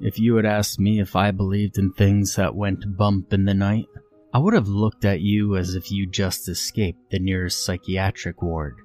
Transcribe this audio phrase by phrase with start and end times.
[0.00, 3.54] if you had asked me if I believed in things that went bump in the
[3.54, 3.86] night,
[4.32, 8.76] I would have looked at you as if you just escaped the nearest psychiatric ward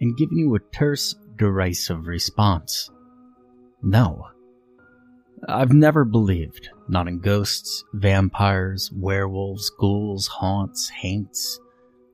[0.00, 2.90] and given you a terse, derisive response.
[3.82, 4.26] No.
[5.48, 11.58] I've never believed, not in ghosts, vampires, werewolves, ghouls, haunts, haints,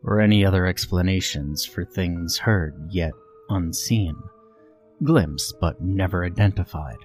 [0.05, 3.13] or any other explanations for things heard yet
[3.49, 4.17] unseen,
[5.03, 6.99] glimpsed but never identified.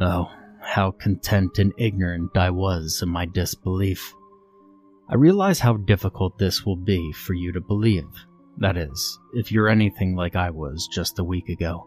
[0.00, 0.30] Oh,
[0.62, 4.14] how content and ignorant I was in my disbelief.
[5.08, 8.08] I realize how difficult this will be for you to believe.
[8.58, 11.86] That is, if you're anything like I was just a week ago.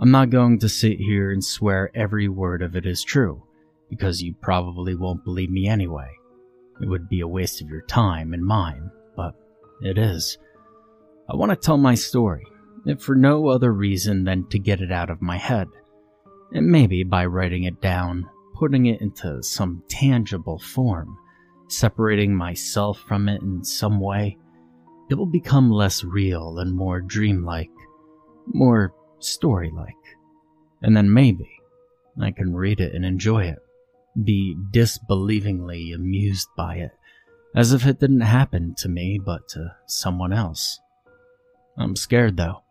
[0.00, 3.42] I'm not going to sit here and swear every word of it is true,
[3.90, 6.10] because you probably won't believe me anyway.
[6.80, 9.34] It would be a waste of your time and mine, but
[9.82, 10.38] it is.
[11.28, 12.46] I want to tell my story,
[12.86, 15.68] if for no other reason than to get it out of my head.
[16.52, 21.16] And maybe by writing it down, putting it into some tangible form,
[21.68, 24.36] separating myself from it in some way,
[25.08, 27.70] it will become less real and more dreamlike,
[28.46, 29.94] more story like.
[30.82, 31.50] And then maybe
[32.20, 33.58] I can read it and enjoy it,
[34.22, 36.92] be disbelievingly amused by it,
[37.54, 40.80] as if it didn't happen to me but to someone else.
[41.78, 42.62] I'm scared though.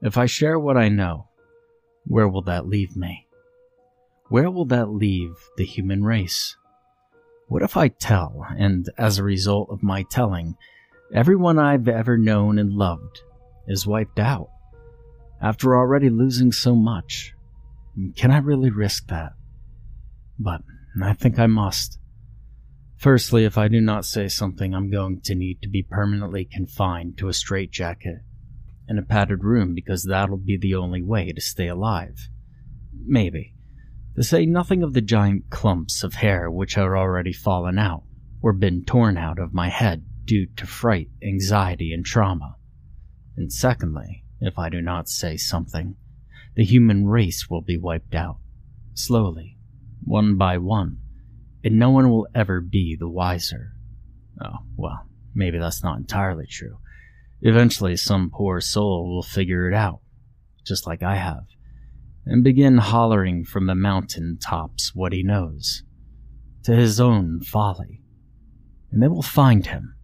[0.00, 1.28] If I share what I know,
[2.04, 3.26] where will that leave me?
[4.28, 6.56] Where will that leave the human race?
[7.48, 10.56] What if I tell, and as a result of my telling,
[11.14, 13.20] everyone I've ever known and loved
[13.66, 14.48] is wiped out?
[15.40, 17.34] After already losing so much,
[18.16, 19.32] can I really risk that?
[20.38, 20.62] But
[21.02, 21.98] I think I must.
[22.96, 27.18] Firstly, if I do not say something, I'm going to need to be permanently confined
[27.18, 28.20] to a straitjacket
[28.92, 32.28] in a padded room because that'll be the only way to stay alive.
[33.06, 33.54] Maybe.
[34.16, 38.02] To say nothing of the giant clumps of hair which had already fallen out
[38.42, 42.56] or been torn out of my head due to fright, anxiety, and trauma.
[43.34, 45.96] And secondly, if I do not say something,
[46.54, 48.36] the human race will be wiped out,
[48.92, 49.56] slowly,
[50.04, 50.98] one by one,
[51.64, 53.72] and no one will ever be the wiser.
[54.44, 56.78] Oh, well, maybe that's not entirely true.
[57.44, 60.00] Eventually, some poor soul will figure it out,
[60.64, 61.44] just like I have,
[62.24, 65.82] and begin hollering from the mountain tops what he knows,
[66.62, 68.00] to his own folly.
[68.92, 69.96] And they will find him,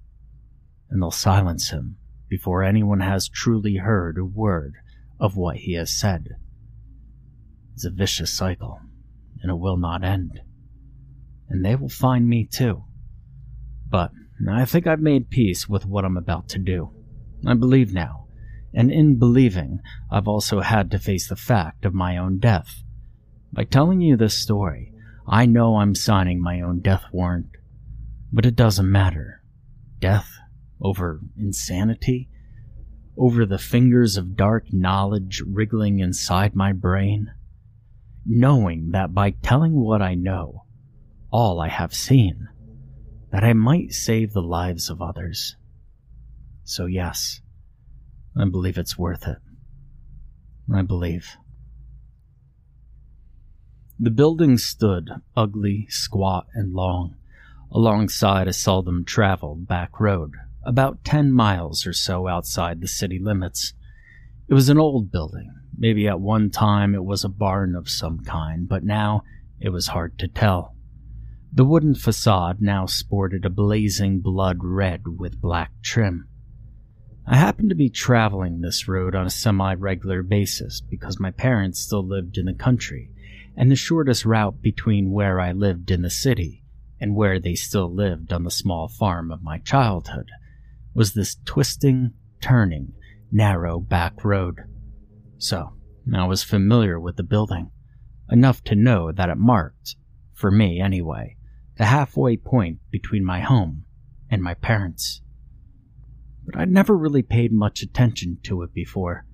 [0.90, 1.96] and they'll silence him
[2.28, 4.74] before anyone has truly heard a word
[5.20, 6.24] of what he has said.
[7.74, 8.80] It's a vicious cycle,
[9.40, 10.40] and it will not end.
[11.48, 12.82] And they will find me too.
[13.88, 14.10] But
[14.50, 16.97] I think I've made peace with what I'm about to do.
[17.46, 18.26] I believe now,
[18.74, 22.82] and in believing, I've also had to face the fact of my own death.
[23.52, 24.92] By telling you this story,
[25.26, 27.50] I know I'm signing my own death warrant.
[28.32, 29.42] But it doesn't matter.
[30.00, 30.30] Death
[30.80, 32.28] over insanity?
[33.16, 37.32] Over the fingers of dark knowledge wriggling inside my brain?
[38.24, 40.64] Knowing that by telling what I know,
[41.30, 42.48] all I have seen,
[43.32, 45.56] that I might save the lives of others.
[46.68, 47.40] So, yes,
[48.38, 49.38] I believe it's worth it.
[50.70, 51.38] I believe.
[53.98, 57.16] The building stood, ugly, squat, and long,
[57.72, 63.72] alongside a seldom traveled back road, about ten miles or so outside the city limits.
[64.46, 65.50] It was an old building.
[65.74, 69.22] Maybe at one time it was a barn of some kind, but now
[69.58, 70.76] it was hard to tell.
[71.50, 76.28] The wooden facade now sported a blazing blood red with black trim.
[77.30, 81.78] I happened to be traveling this road on a semi regular basis because my parents
[81.78, 83.10] still lived in the country,
[83.54, 86.64] and the shortest route between where I lived in the city
[86.98, 90.30] and where they still lived on the small farm of my childhood
[90.94, 92.94] was this twisting, turning,
[93.30, 94.62] narrow back road.
[95.36, 95.74] So,
[96.10, 97.70] I was familiar with the building,
[98.30, 99.96] enough to know that it marked,
[100.32, 101.36] for me anyway,
[101.76, 103.84] the halfway point between my home
[104.30, 105.20] and my parents
[106.50, 109.26] but I'd never really paid much attention to it before.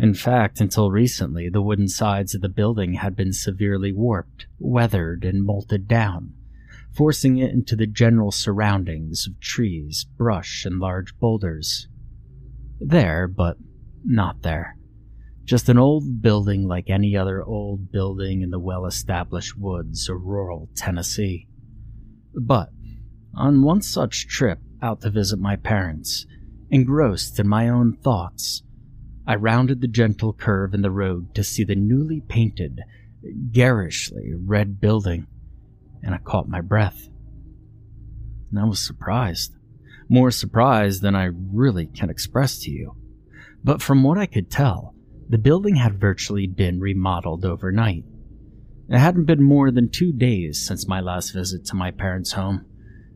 [0.00, 5.24] In fact, until recently, the wooden sides of the building had been severely warped, weathered,
[5.24, 6.32] and molted down,
[6.92, 11.86] forcing it into the general surroundings of trees, brush, and large boulders.
[12.80, 13.58] There, but
[14.04, 14.76] not there.
[15.44, 20.22] Just an old building like any other old building in the well established woods of
[20.22, 21.46] rural Tennessee.
[22.34, 22.70] But
[23.34, 26.26] on one such trip out to visit my parents,
[26.70, 28.62] engrossed in my own thoughts,
[29.26, 32.80] I rounded the gentle curve in the road to see the newly painted,
[33.52, 35.26] garishly red building,
[36.02, 37.08] and I caught my breath.
[38.50, 39.54] And I was surprised.
[40.08, 42.96] More surprised than I really can express to you.
[43.62, 44.94] But from what I could tell,
[45.28, 48.04] the building had virtually been remodeled overnight.
[48.88, 52.66] It hadn't been more than two days since my last visit to my parents' home.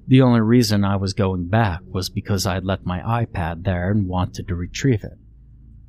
[0.07, 3.91] The only reason I was going back was because I had left my iPad there
[3.91, 5.19] and wanted to retrieve it.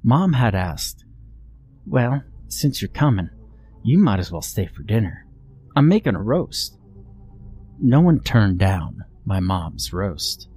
[0.04, 1.04] Mom had asked,
[1.86, 3.30] Well, since you're coming,
[3.84, 5.26] you might as well stay for dinner.
[5.76, 6.78] I'm making a roast.
[7.82, 10.48] No one turned down my mom's roast.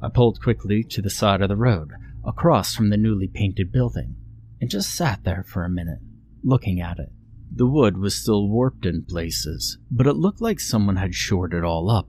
[0.00, 1.90] I pulled quickly to the side of the road,
[2.24, 4.14] across from the newly painted building,
[4.60, 5.98] and just sat there for a minute,
[6.44, 7.10] looking at it.
[7.52, 11.64] The wood was still warped in places, but it looked like someone had shored it
[11.64, 12.08] all up,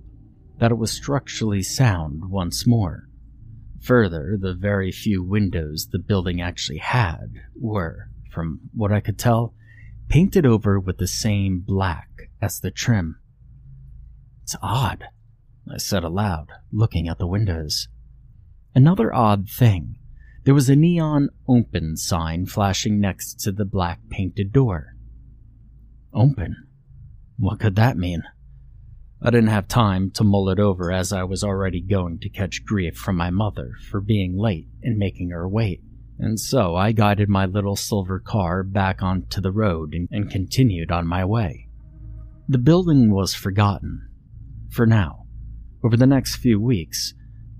[0.61, 3.09] that it was structurally sound once more.
[3.81, 9.55] Further, the very few windows the building actually had were, from what I could tell,
[10.07, 13.19] painted over with the same black as the trim.
[14.43, 15.05] It's odd,
[15.67, 17.87] I said aloud, looking at the windows.
[18.75, 19.95] Another odd thing
[20.43, 24.95] there was a neon open sign flashing next to the black painted door.
[26.13, 26.67] Open?
[27.39, 28.21] What could that mean?
[29.23, 32.65] I didn't have time to mull it over as I was already going to catch
[32.65, 35.83] grief from my mother for being late and making her wait,
[36.17, 40.91] and so I guided my little silver car back onto the road and, and continued
[40.91, 41.67] on my way.
[42.49, 44.07] The building was forgotten.
[44.71, 45.27] For now.
[45.83, 47.13] Over the next few weeks,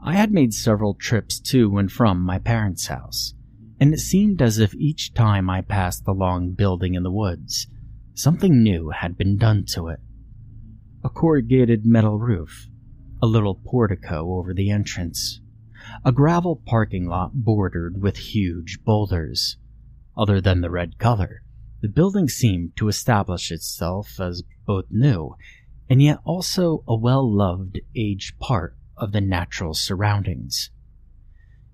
[0.04, 3.36] I had made several trips to and from my parents' house,
[3.80, 7.68] and it seemed as if each time I passed the long building in the woods,
[8.16, 10.00] something new had been done to it.
[11.04, 12.70] A corrugated metal roof,
[13.22, 15.42] a little portico over the entrance,
[16.06, 19.58] a gravel parking lot bordered with huge boulders.
[20.16, 21.44] Other than the red color,
[21.82, 25.36] the building seemed to establish itself as both new
[25.92, 30.70] and yet also a well loved aged part of the natural surroundings.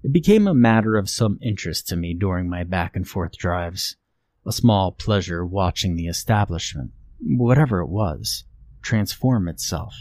[0.03, 3.95] It became a matter of some interest to me during my back and forth drives,
[4.43, 8.45] a small pleasure watching the establishment, whatever it was,
[8.81, 9.93] transform itself.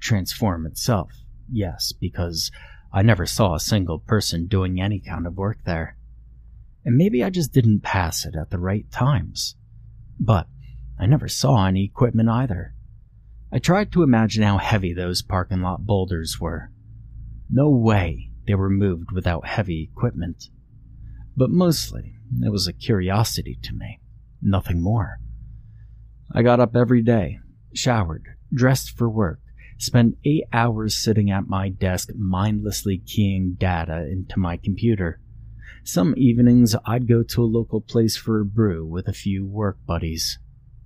[0.00, 1.10] Transform itself,
[1.50, 2.50] yes, because
[2.92, 5.96] I never saw a single person doing any kind of work there.
[6.84, 9.56] And maybe I just didn't pass it at the right times.
[10.18, 10.46] But
[10.98, 12.74] I never saw any equipment either.
[13.52, 16.70] I tried to imagine how heavy those parking lot boulders were.
[17.50, 20.44] No way they were moved without heavy equipment.
[21.36, 24.00] But mostly, it was a curiosity to me,
[24.40, 25.18] nothing more.
[26.32, 27.38] I got up every day,
[27.74, 29.40] showered, dressed for work,
[29.78, 35.20] spent eight hours sitting at my desk mindlessly keying data into my computer.
[35.84, 39.78] Some evenings I'd go to a local place for a brew with a few work
[39.86, 40.38] buddies.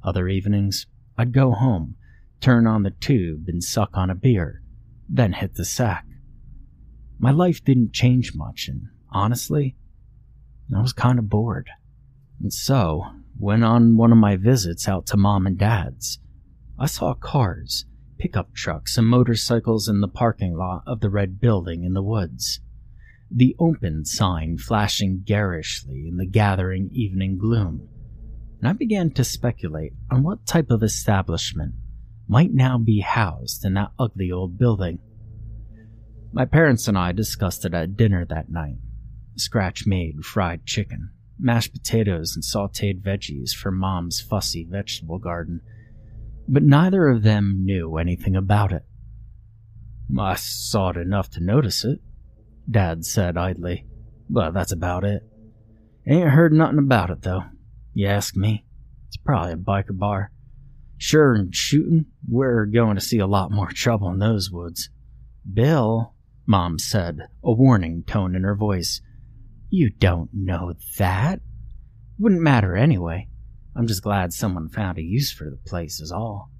[0.02, 1.96] Other evenings, I'd go home
[2.44, 4.60] turn on the tube and suck on a beer,
[5.08, 6.04] then hit the sack.
[7.18, 9.76] My life didn't change much, and honestly,
[10.76, 11.70] I was kind of bored.
[12.42, 13.06] And so,
[13.38, 16.18] when on one of my visits out to mom and dad's,
[16.78, 17.86] I saw cars,
[18.18, 22.60] pickup trucks, and motorcycles in the parking lot of the red building in the woods.
[23.30, 27.88] The open sign flashing garishly in the gathering evening gloom.
[28.60, 31.74] And I began to speculate on what type of establishment
[32.26, 34.98] might now be housed in that ugly old building.
[36.32, 38.76] My parents and I discussed it at dinner that night
[39.36, 45.60] scratch made fried chicken, mashed potatoes, and sauteed veggies from Mom's fussy vegetable garden,
[46.48, 48.82] but neither of them knew anything about it.
[50.18, 52.00] I saw it enough to notice it,
[52.70, 53.86] Dad said idly,
[54.28, 55.22] but that's about it.
[56.06, 57.44] Ain't heard nothing about it, though.
[57.94, 58.64] You ask me.
[59.08, 60.30] It's probably a biker bar.
[60.98, 64.90] Sure, and shooting, we're going to see a lot more trouble in those woods.
[65.50, 66.14] Bill,
[66.46, 69.00] Mom said, a warning tone in her voice.
[69.70, 71.40] You don't know that.
[72.18, 73.28] Wouldn't matter anyway.
[73.76, 76.50] I'm just glad someone found a use for the place, is all.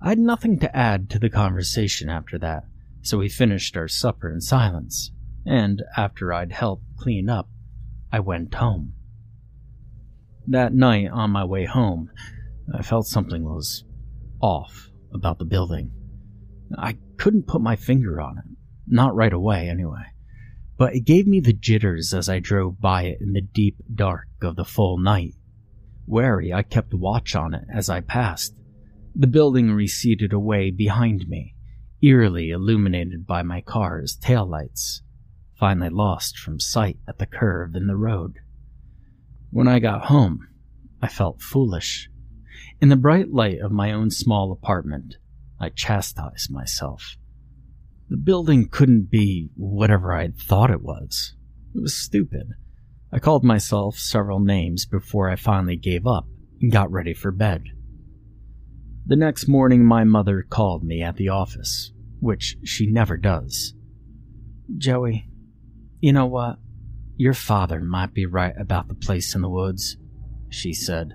[0.00, 2.64] I had nothing to add to the conversation after that,
[3.02, 5.10] so we finished our supper in silence,
[5.44, 7.48] and after I'd helped clean up,
[8.12, 8.94] I went home.
[10.46, 12.10] That night on my way home,
[12.74, 13.84] I felt something was
[14.40, 15.92] off about the building.
[16.76, 18.44] I couldn't put my finger on it.
[18.86, 20.04] Not right away, anyway.
[20.76, 24.26] But it gave me the jitters as I drove by it in the deep dark
[24.40, 25.34] of the full night.
[26.06, 28.54] Wary, I kept watch on it as I passed.
[29.14, 31.54] The building receded away behind me,
[32.02, 35.00] eerily illuminated by my car's taillights,
[35.58, 38.38] finally lost from sight at the curve in the road.
[39.50, 40.48] When I got home,
[41.00, 42.08] I felt foolish.
[42.80, 45.16] In the bright light of my own small apartment,
[45.60, 47.16] I chastised myself.
[48.08, 51.34] The building couldn't be whatever I'd thought it was.
[51.74, 52.54] It was stupid.
[53.12, 56.26] I called myself several names before I finally gave up
[56.60, 57.64] and got ready for bed.
[59.04, 63.74] The next morning, my mother called me at the office, which she never does.
[64.78, 65.28] Joey,
[66.00, 66.58] you know what?
[67.16, 69.98] Your father might be right about the place in the woods,
[70.48, 71.12] she said.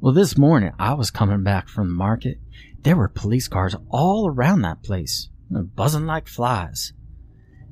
[0.00, 2.38] Well, this morning I was coming back from the market.
[2.82, 6.92] There were police cars all around that place, buzzing like flies.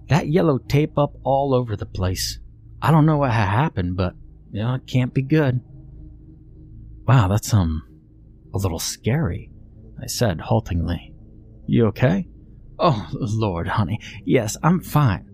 [0.08, 2.38] That yellow tape up all over the place.
[2.86, 4.14] I don't know what happened, but
[4.52, 5.60] you know, it can't be good.
[7.04, 7.82] Wow, that's um
[8.54, 9.50] a little scary,
[10.00, 11.12] I said haltingly.
[11.66, 12.28] You okay?
[12.78, 13.98] Oh, Lord, honey.
[14.24, 15.28] Yes, I'm fine.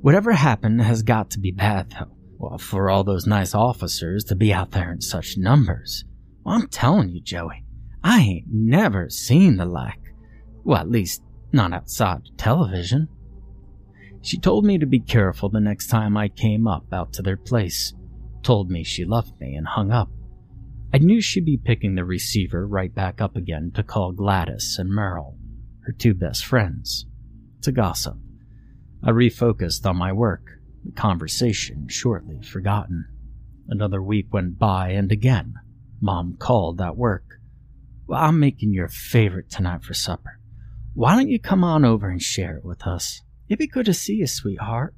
[0.00, 2.16] Whatever happened has got to be bad, though.
[2.38, 6.04] Well, for all those nice officers to be out there in such numbers.
[6.44, 7.64] Well, I'm telling you, Joey,
[8.04, 10.14] I ain't never seen the like.
[10.62, 13.08] Well, at least not outside television.
[14.22, 17.36] She told me to be careful the next time I came up out to their
[17.36, 17.92] place,
[18.42, 20.10] told me she loved me, and hung up.
[20.94, 24.90] I knew she'd be picking the receiver right back up again to call Gladys and
[24.90, 25.36] Merle,
[25.80, 27.04] her two best friends,
[27.62, 28.16] to gossip.
[29.02, 30.44] I refocused on my work,
[30.84, 33.06] the conversation shortly forgotten.
[33.66, 35.54] Another week went by, and again,
[36.00, 37.24] Mom called at work.
[38.06, 40.38] Well, I'm making your favorite tonight for supper.
[40.94, 43.22] Why don't you come on over and share it with us?
[43.52, 44.94] It'd be good to see you, sweetheart.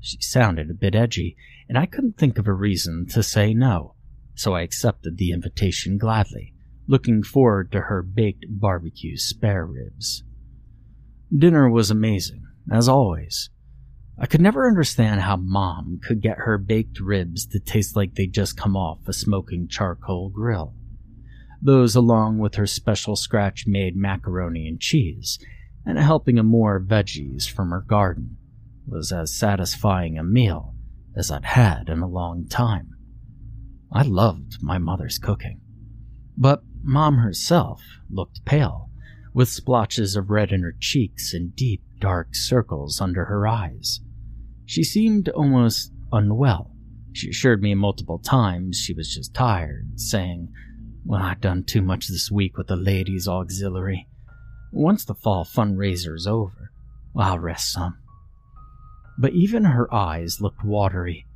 [0.00, 1.36] She sounded a bit edgy,
[1.68, 3.96] and I couldn't think of a reason to say no,
[4.34, 6.54] so I accepted the invitation gladly,
[6.86, 10.24] looking forward to her baked barbecue spare ribs.
[11.36, 13.50] Dinner was amazing as always.
[14.18, 18.32] I could never understand how Mom could get her baked ribs to taste like they'd
[18.32, 20.72] just come off a smoking charcoal grill.
[21.60, 25.38] Those, along with her special scratch made macaroni and cheese,
[25.88, 28.36] and a helping of more veggies from her garden,
[28.86, 30.74] was as satisfying a meal
[31.16, 32.90] as I'd had in a long time.
[33.90, 35.62] I loved my mother's cooking.
[36.36, 38.90] But Mom herself looked pale,
[39.32, 44.00] with splotches of red in her cheeks and deep dark circles under her eyes.
[44.66, 46.70] She seemed almost unwell.
[47.14, 50.52] She assured me multiple times she was just tired, saying,
[51.06, 54.06] Well, I've done too much this week with the ladies' auxiliary.
[54.72, 56.70] Once the fall fundraiser's over,
[57.16, 57.98] I'll rest some.
[59.18, 61.26] But even her eyes looked watery,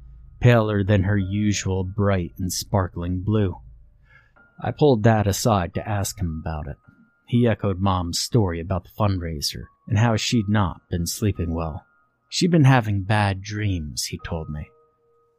[0.40, 3.56] paler than her usual bright and sparkling blue.
[4.60, 6.76] I pulled Dad aside to ask him about it.
[7.26, 11.84] He echoed Mom's story about the fundraiser and how she'd not been sleeping well.
[12.28, 14.68] She'd been having bad dreams, he told me.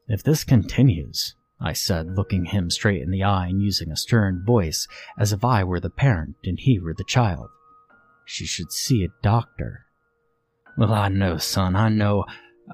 [0.08, 4.44] If this continues, I said, looking him straight in the eye and using a stern
[4.46, 7.48] voice as if I were the parent and he were the child,
[8.26, 9.86] she should see a doctor.
[10.78, 12.26] Well, I know, son, I know.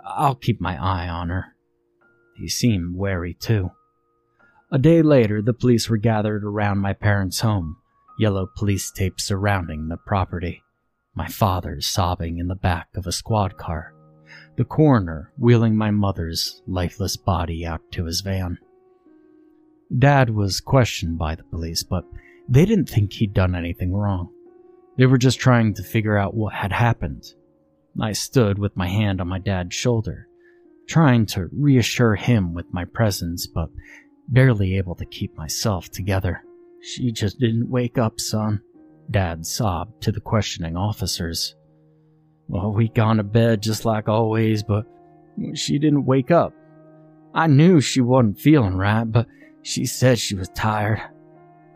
[0.05, 1.55] I'll keep my eye on her.
[2.37, 3.71] He seemed wary, too.
[4.71, 7.77] A day later, the police were gathered around my parents' home
[8.19, 10.61] yellow police tape surrounding the property.
[11.15, 13.93] My father sobbing in the back of a squad car.
[14.57, 18.59] The coroner wheeling my mother's lifeless body out to his van.
[19.97, 22.03] Dad was questioned by the police, but
[22.47, 24.29] they didn't think he'd done anything wrong.
[24.99, 27.23] They were just trying to figure out what had happened.
[28.01, 30.27] I stood with my hand on my dad's shoulder,
[30.89, 33.69] trying to reassure him with my presence, but
[34.27, 36.43] barely able to keep myself together.
[36.81, 38.61] She just didn't wake up, son,
[39.09, 41.55] Dad sobbed to the questioning officers.
[42.49, 44.85] Well, we gone to bed just like always, but
[45.53, 46.53] she didn't wake up.
[47.33, 49.27] I knew she wasn't feeling right, but
[49.61, 51.01] she said she was tired.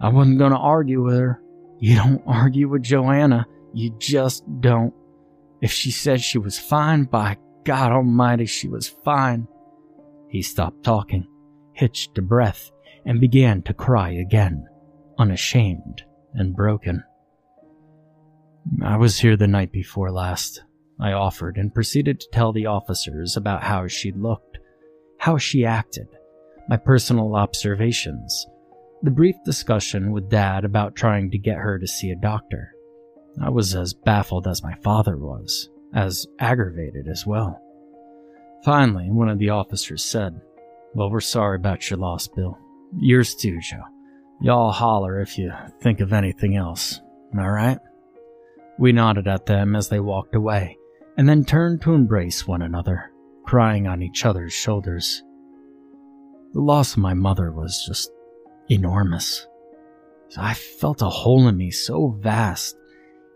[0.01, 1.42] I wasn't gonna argue with her.
[1.83, 3.45] You don't argue with Joanna.
[3.73, 4.93] You just don't.
[5.59, 7.35] If she said she was fine, by
[7.65, 9.49] God Almighty, she was fine.
[10.29, 11.27] He stopped talking,
[11.73, 12.71] hitched a breath,
[13.05, 14.65] and began to cry again
[15.19, 17.03] unashamed and broken.
[18.81, 20.63] I was here the night before last,
[21.01, 24.57] I offered, and proceeded to tell the officers about how she looked,
[25.17, 26.07] how she acted,
[26.69, 28.47] my personal observations,
[29.03, 32.73] the brief discussion with Dad about trying to get her to see a doctor.
[33.41, 37.59] I was as baffled as my father was, as aggravated as well.
[38.63, 40.39] Finally, one of the officers said,
[40.95, 42.57] Well, we're sorry about your loss, Bill.
[42.97, 43.83] Yours too, Joe.
[44.39, 47.01] Y'all holler if you think of anything else,
[47.37, 47.79] alright?
[48.79, 50.77] We nodded at them as they walked away,
[51.17, 53.11] and then turned to embrace one another,
[53.45, 55.21] crying on each other's shoulders.
[56.53, 58.09] The loss of my mother was just
[58.69, 59.47] enormous.
[60.37, 62.75] I felt a hole in me so vast,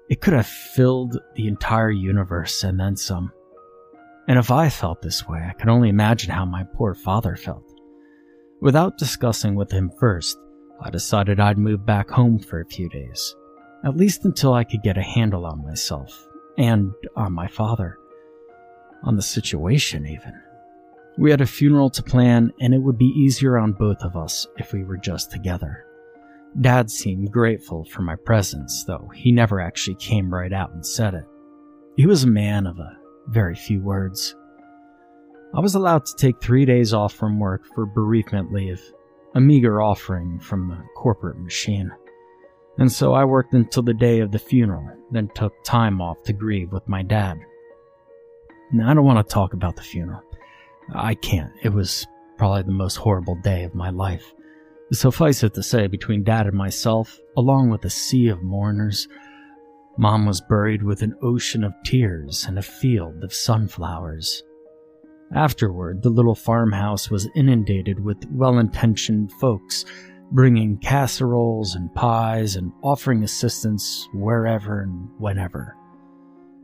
[0.09, 3.31] it could have filled the entire universe and then some.
[4.27, 7.63] And if I felt this way, I can only imagine how my poor father felt.
[8.61, 10.37] Without discussing with him first,
[10.81, 13.35] I decided I'd move back home for a few days,
[13.83, 17.97] at least until I could get a handle on myself and on my father,
[19.03, 20.33] on the situation even.
[21.17, 24.47] We had a funeral to plan, and it would be easier on both of us
[24.57, 25.83] if we were just together.
[26.61, 31.13] Dad seemed grateful for my presence, though he never actually came right out and said
[31.15, 31.25] it.
[31.95, 32.97] He was a man of a
[33.27, 34.35] very few words.
[35.55, 38.81] I was allowed to take three days off from work for bereavement leave,
[39.33, 41.91] a meager offering from the corporate machine.
[42.77, 46.33] And so I worked until the day of the funeral, then took time off to
[46.33, 47.39] grieve with my dad.
[48.71, 50.21] Now, I don't want to talk about the funeral.
[50.93, 51.51] I can't.
[51.63, 54.33] It was probably the most horrible day of my life.
[54.91, 59.07] Suffice it to say, between Dad and myself, along with a sea of mourners,
[59.97, 64.43] Mom was buried with an ocean of tears and a field of sunflowers.
[65.33, 69.83] Afterward, the little farmhouse was inundated with well intentioned folks
[70.31, 75.75] bringing casseroles and pies and offering assistance wherever and whenever.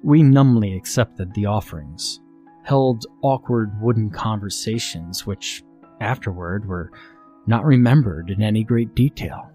[0.03, 2.19] We numbly accepted the offerings,
[2.63, 5.63] held awkward wooden conversations, which
[6.01, 6.91] afterward were
[7.45, 9.51] not remembered in any great detail,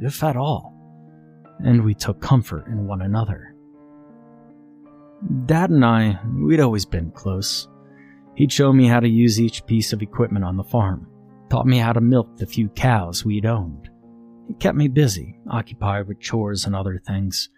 [0.00, 0.74] if at all,
[1.60, 3.54] and we took comfort in one another.
[5.46, 7.68] Dad and I, we'd always been close.
[8.34, 11.06] He'd show me how to use each piece of equipment on the farm,
[11.48, 13.88] taught me how to milk the few cows we'd owned.
[14.48, 17.48] He kept me busy, occupied with chores and other things,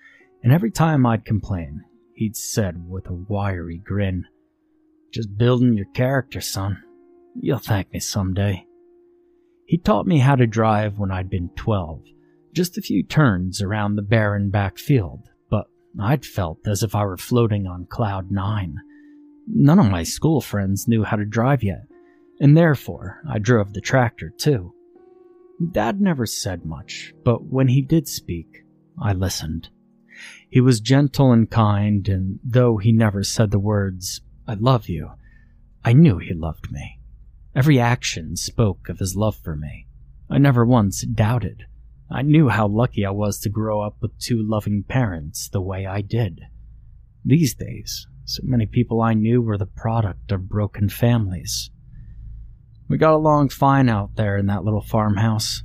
[0.43, 1.83] and every time I'd complain,
[2.15, 4.25] he'd said with a wiry grin,
[5.13, 6.83] Just building your character, son.
[7.41, 8.67] You'll thank me someday.
[9.67, 12.03] He taught me how to drive when I'd been 12,
[12.53, 15.67] just a few turns around the barren back field, but
[16.01, 18.77] I'd felt as if I were floating on cloud nine.
[19.47, 21.87] None of my school friends knew how to drive yet,
[22.41, 24.75] and therefore I drove the tractor too.
[25.73, 28.65] Dad never said much, but when he did speak,
[29.01, 29.71] I listened.
[30.51, 35.11] He was gentle and kind, and though he never said the words, I love you,
[35.85, 36.99] I knew he loved me.
[37.55, 39.87] Every action spoke of his love for me.
[40.31, 41.67] I never once doubted.
[42.11, 45.85] I knew how lucky I was to grow up with two loving parents the way
[45.85, 46.41] I did.
[47.27, 51.71] These days, so many people I knew were the product of broken families.
[52.89, 55.63] We got along fine out there in that little farmhouse.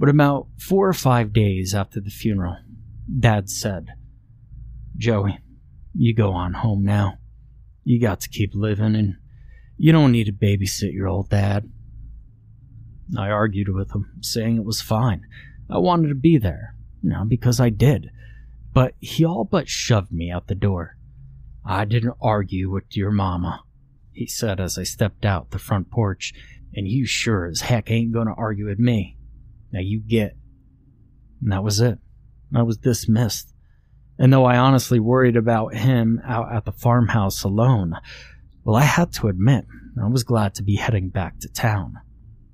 [0.00, 2.56] But about four or five days after the funeral,
[3.20, 3.86] Dad said,
[4.96, 5.38] Joey,
[5.94, 7.19] you go on home now.
[7.84, 9.16] You got to keep living and
[9.76, 11.70] you don't need to babysit your old dad.
[13.16, 15.26] I argued with him, saying it was fine.
[15.68, 18.10] I wanted to be there, you know, because I did.
[18.72, 20.96] But he all but shoved me out the door.
[21.64, 23.62] I didn't argue with your mama,
[24.12, 26.32] he said as I stepped out the front porch,
[26.74, 29.16] and you sure as heck ain't gonna argue with me.
[29.72, 30.36] Now you get.
[31.42, 31.98] And that was it.
[32.54, 33.49] I was dismissed.
[34.20, 37.94] And though I honestly worried about him out at the farmhouse alone,
[38.62, 39.64] well, I had to admit,
[40.00, 41.94] I was glad to be heading back to town,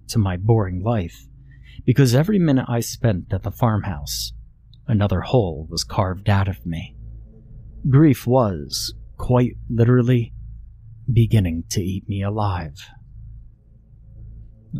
[0.08, 1.26] to my boring life,
[1.84, 4.32] because every minute I spent at the farmhouse,
[4.86, 6.94] another hole was carved out of me.
[7.90, 10.32] Grief was, quite literally,
[11.12, 12.76] beginning to eat me alive.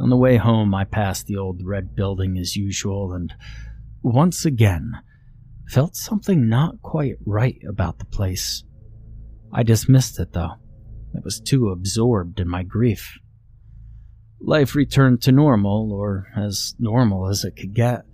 [0.00, 3.34] On the way home, I passed the old red building as usual and
[4.04, 4.92] once again
[5.68, 8.64] felt something not quite right about the place.
[9.52, 10.52] I dismissed it though.
[11.14, 13.18] I was too absorbed in my grief.
[14.40, 18.04] Life returned to normal, or as normal as it could get.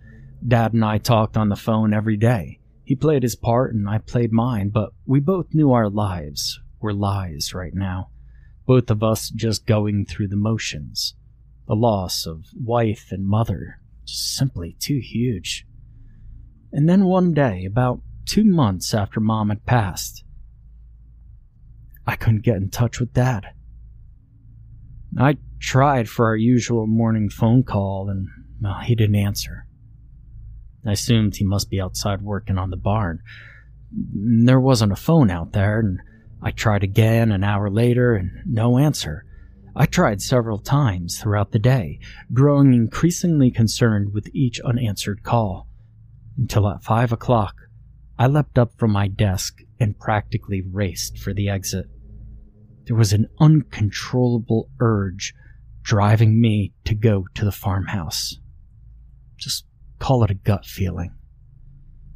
[0.46, 2.60] Dad and I talked on the phone every day.
[2.84, 6.94] He played his part and I played mine, but we both knew our lives were
[6.94, 8.10] lies right now.
[8.66, 11.14] Both of us just going through the motions.
[11.66, 15.66] The loss of wife and mother, simply too huge.
[16.72, 20.24] And then one day, about two months after Mom had passed,
[22.06, 23.46] I couldn't get in touch with Dad.
[25.18, 28.28] I tried for our usual morning phone call, and
[28.60, 29.66] well, he didn't answer.
[30.86, 33.20] I assumed he must be outside working on the barn.
[33.92, 36.00] There wasn't a phone out there, and
[36.42, 39.24] I tried again an hour later and no answer.
[39.76, 42.00] I tried several times throughout the day,
[42.32, 45.68] growing increasingly concerned with each unanswered call,
[46.36, 47.54] until at five o'clock
[48.18, 51.86] I leapt up from my desk and practically raced for the exit.
[52.86, 55.34] There was an uncontrollable urge
[55.82, 58.36] driving me to go to the farmhouse.
[59.36, 59.66] Just
[59.98, 61.14] call it a gut feeling.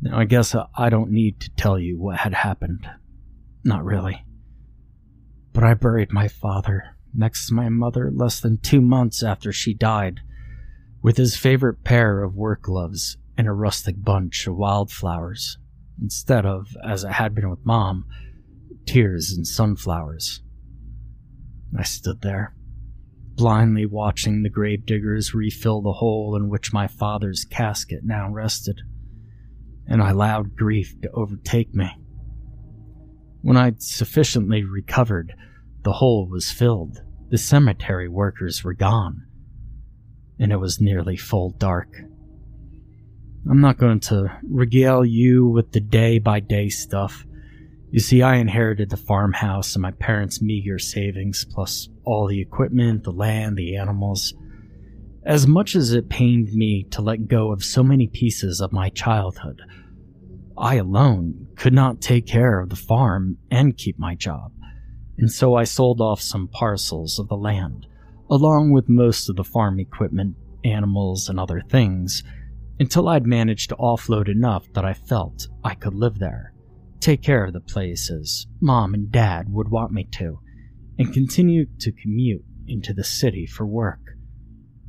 [0.01, 2.89] Now, I guess I don't need to tell you what had happened.
[3.65, 4.25] Not really.
[5.53, 9.73] But I buried my father next to my mother less than two months after she
[9.73, 10.21] died,
[11.03, 15.59] with his favorite pair of work gloves and a rustic bunch of wildflowers,
[16.01, 18.07] instead of, as it had been with Mom,
[18.87, 20.43] tears and sunflowers.
[21.79, 22.55] I stood there,
[23.35, 28.81] blindly watching the gravediggers refill the hole in which my father's casket now rested,
[29.87, 31.91] and I allowed grief to overtake me.
[33.43, 35.35] When I'd sufficiently recovered,
[35.83, 39.27] the hole was filled, the cemetery workers were gone,
[40.39, 41.89] and it was nearly full dark.
[43.49, 47.25] I'm not going to regale you with the day by day stuff.
[47.91, 53.05] You see, I inherited the farmhouse and my parents' meager savings, plus all the equipment,
[53.05, 54.35] the land, the animals.
[55.25, 58.89] As much as it pained me to let go of so many pieces of my
[58.89, 59.63] childhood,
[60.59, 64.53] I alone could not take care of the farm and keep my job,
[65.19, 67.87] and so I sold off some parcels of the land,
[68.29, 72.23] along with most of the farm equipment, animals, and other things,
[72.79, 76.53] until I'd managed to offload enough that I felt I could live there,
[77.01, 80.41] take care of the place as mom and dad would want me to,
[80.99, 84.01] and continue to commute into the city for work.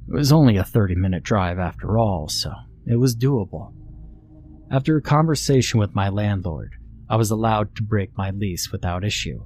[0.08, 2.52] It was only a 30 minute drive after all, so
[2.86, 3.74] it was doable.
[4.72, 6.76] After a conversation with my landlord,
[7.10, 9.46] I was allowed to break my lease without issue,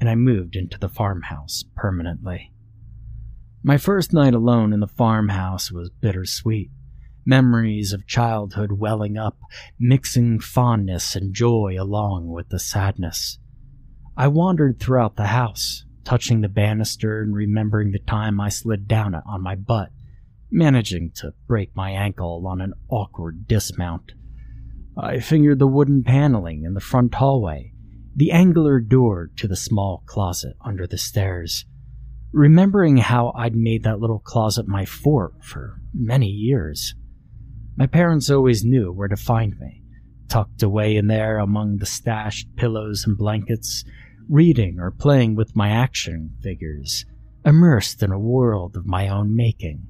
[0.00, 2.52] and I moved into the farmhouse permanently.
[3.62, 6.70] My first night alone in the farmhouse was bittersweet.
[7.30, 9.38] Memories of childhood welling up,
[9.78, 13.38] mixing fondness and joy along with the sadness.
[14.16, 19.14] I wandered throughout the house, touching the banister and remembering the time I slid down
[19.14, 19.90] it on my butt,
[20.50, 24.10] managing to break my ankle on an awkward dismount.
[24.98, 27.72] I fingered the wooden paneling in the front hallway,
[28.16, 31.64] the angular door to the small closet under the stairs,
[32.32, 36.96] remembering how I'd made that little closet my fort for many years.
[37.76, 39.82] My parents always knew where to find me,
[40.28, 43.84] tucked away in there among the stashed pillows and blankets,
[44.28, 47.06] reading or playing with my action figures,
[47.44, 49.86] immersed in a world of my own making.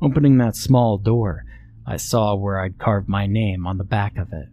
[0.00, 1.44] Opening that small door,
[1.86, 4.48] I saw where I'd carved my name on the back of it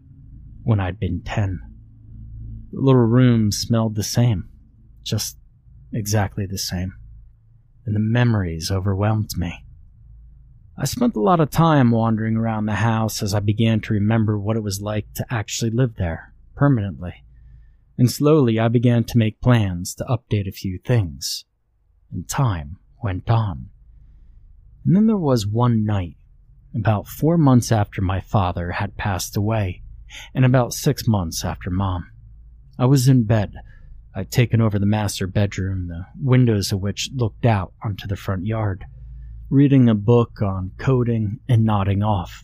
[0.63, 1.61] when I'd been ten.
[2.71, 4.49] The little room smelled the same,
[5.03, 5.37] just
[5.93, 6.93] exactly the same,
[7.85, 9.63] and the memories overwhelmed me.
[10.79, 14.37] I spent a lot of time wandering around the house as I began to remember
[14.37, 17.23] what it was like to actually live there, permanently.
[17.97, 21.45] And slowly I began to make plans to update a few things.
[22.11, 23.69] And time went on.
[24.85, 26.15] And then there was one night
[26.75, 29.81] about four months after my father had passed away,
[30.35, 32.11] and about six months after Mom.
[32.77, 33.55] I was in bed.
[34.13, 38.45] I'd taken over the master bedroom, the windows of which looked out onto the front
[38.45, 38.85] yard,
[39.49, 42.43] reading a book on coding and nodding off,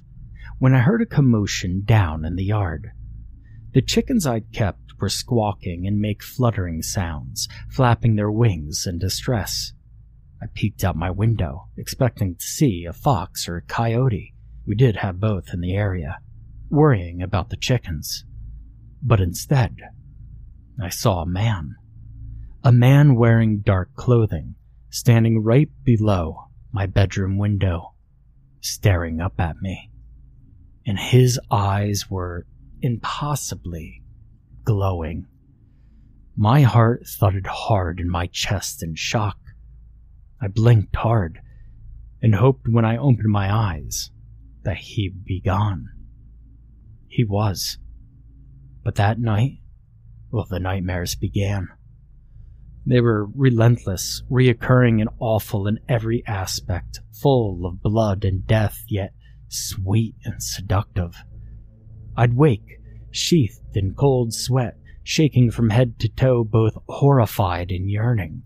[0.57, 2.91] when I heard a commotion down in the yard.
[3.73, 9.73] The chickens I'd kept were squawking and make fluttering sounds, flapping their wings in distress.
[10.41, 14.33] I peeked out my window, expecting to see a fox or a coyote.
[14.65, 16.19] We did have both in the area,
[16.69, 18.23] worrying about the chickens.
[19.01, 19.75] But instead,
[20.81, 21.75] I saw a man.
[22.63, 24.55] A man wearing dark clothing,
[24.89, 27.93] standing right below my bedroom window,
[28.59, 29.91] staring up at me.
[30.86, 32.47] And his eyes were
[32.81, 34.01] impossibly
[34.65, 35.27] glowing.
[36.36, 39.38] My heart thudded hard in my chest in shock.
[40.41, 41.39] I blinked hard
[42.21, 44.09] and hoped when I opened my eyes
[44.63, 45.89] that he'd be gone.
[47.07, 47.77] He was.
[48.83, 49.59] But that night,
[50.31, 51.69] well, the nightmares began.
[52.86, 59.13] They were relentless, reoccurring and awful in every aspect, full of blood and death, yet
[59.48, 61.15] sweet and seductive.
[62.17, 62.80] I'd wake,
[63.12, 68.43] sheathed in cold sweat, shaking from head to toe, both horrified and yearning.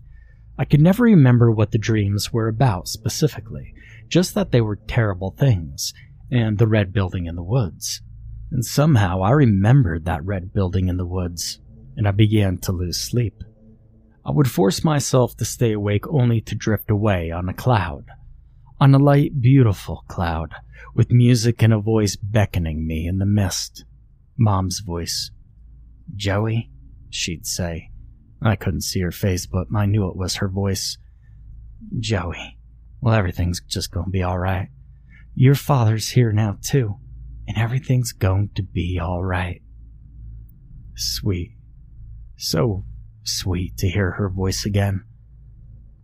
[0.56, 3.74] I could never remember what the dreams were about specifically,
[4.08, 5.92] just that they were terrible things,
[6.30, 8.02] and the red building in the woods.
[8.50, 11.60] And somehow I remembered that red building in the woods,
[11.96, 13.42] and I began to lose sleep.
[14.28, 18.04] I would force myself to stay awake only to drift away on a cloud.
[18.78, 20.54] On a light, beautiful cloud,
[20.94, 23.86] with music and a voice beckoning me in the mist.
[24.36, 25.30] Mom's voice.
[26.14, 26.70] Joey,
[27.08, 27.88] she'd say.
[28.42, 30.98] I couldn't see her face, but I knew it was her voice.
[31.98, 32.58] Joey,
[33.00, 34.68] well, everything's just gonna be alright.
[35.34, 36.96] Your father's here now, too,
[37.46, 39.62] and everything's going to be alright.
[40.96, 41.52] Sweet.
[42.36, 42.84] So
[43.28, 45.04] sweet to hear her voice again.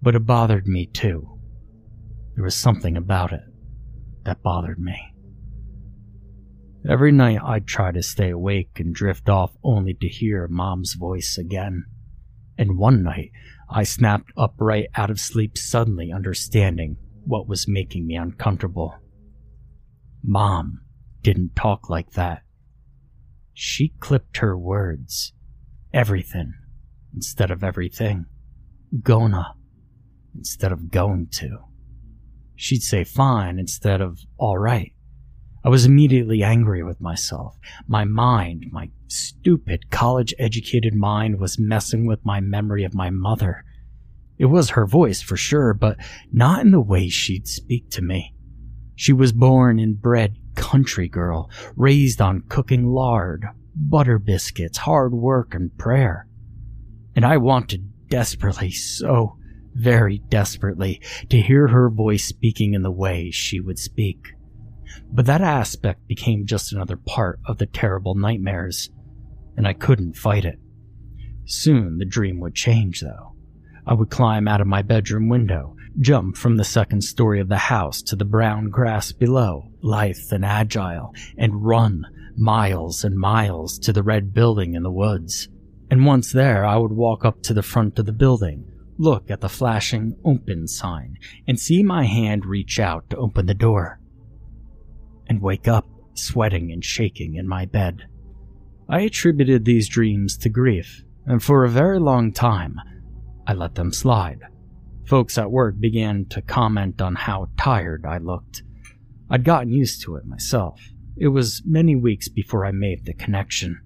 [0.02, 1.38] But it bothered me, too.
[2.34, 3.42] There was something about it
[4.24, 4.96] that bothered me.
[6.88, 11.38] Every night I'd try to stay awake and drift off only to hear Mom's voice
[11.38, 11.84] again.
[12.58, 13.30] And one night
[13.70, 18.94] I snapped upright out of sleep, suddenly understanding what was making me uncomfortable.
[20.22, 20.80] Mom
[21.22, 22.42] didn't talk like that.
[23.54, 25.32] She clipped her words.
[25.92, 26.52] Everything
[27.14, 28.26] instead of everything.
[29.02, 29.54] Gonna
[30.34, 31.58] instead of going to.
[32.56, 34.92] She'd say fine instead of alright.
[35.64, 37.56] I was immediately angry with myself.
[37.88, 43.64] My mind, my stupid college educated mind, was messing with my memory of my mother.
[44.36, 45.96] It was her voice for sure, but
[46.32, 48.34] not in the way she'd speak to me.
[48.94, 55.54] She was born and bred country girl, raised on cooking lard, butter biscuits, hard work,
[55.54, 56.28] and prayer.
[57.16, 59.36] And I wanted desperately, so
[59.74, 64.34] very desperately, to hear her voice speaking in the way she would speak.
[65.10, 68.90] But that aspect became just another part of the terrible nightmares,
[69.56, 70.58] and I couldn't fight it.
[71.46, 73.34] Soon the dream would change, though.
[73.86, 77.56] I would climb out of my bedroom window, jump from the second story of the
[77.56, 83.92] house to the brown grass below, lithe and agile, and run miles and miles to
[83.92, 85.48] the red building in the woods.
[85.94, 89.40] And once there, I would walk up to the front of the building, look at
[89.40, 94.00] the flashing open sign, and see my hand reach out to open the door
[95.28, 98.08] and wake up sweating and shaking in my bed.
[98.88, 102.74] I attributed these dreams to grief, and for a very long time,
[103.46, 104.40] I let them slide.
[105.06, 108.64] Folks at work began to comment on how tired I looked.
[109.30, 110.80] I'd gotten used to it myself.
[111.16, 113.80] It was many weeks before I made the connection.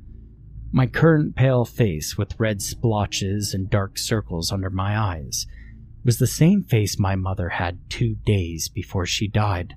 [0.70, 5.46] My current pale face with red splotches and dark circles under my eyes
[6.04, 9.74] was the same face my mother had two days before she died.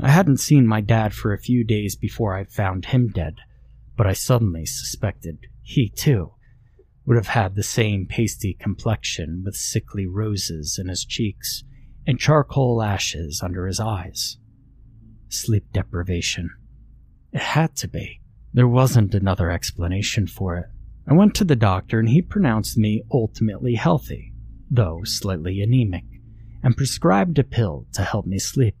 [0.00, 3.36] I hadn't seen my dad for a few days before I found him dead,
[3.96, 6.32] but I suddenly suspected he, too,
[7.04, 11.64] would have had the same pasty complexion with sickly roses in his cheeks
[12.06, 14.38] and charcoal ashes under his eyes.
[15.28, 16.50] Sleep deprivation.
[17.32, 18.20] It had to be.
[18.52, 20.66] There wasn't another explanation for it.
[21.08, 24.32] I went to the doctor and he pronounced me ultimately healthy,
[24.70, 26.04] though slightly anemic,
[26.62, 28.76] and prescribed a pill to help me sleep.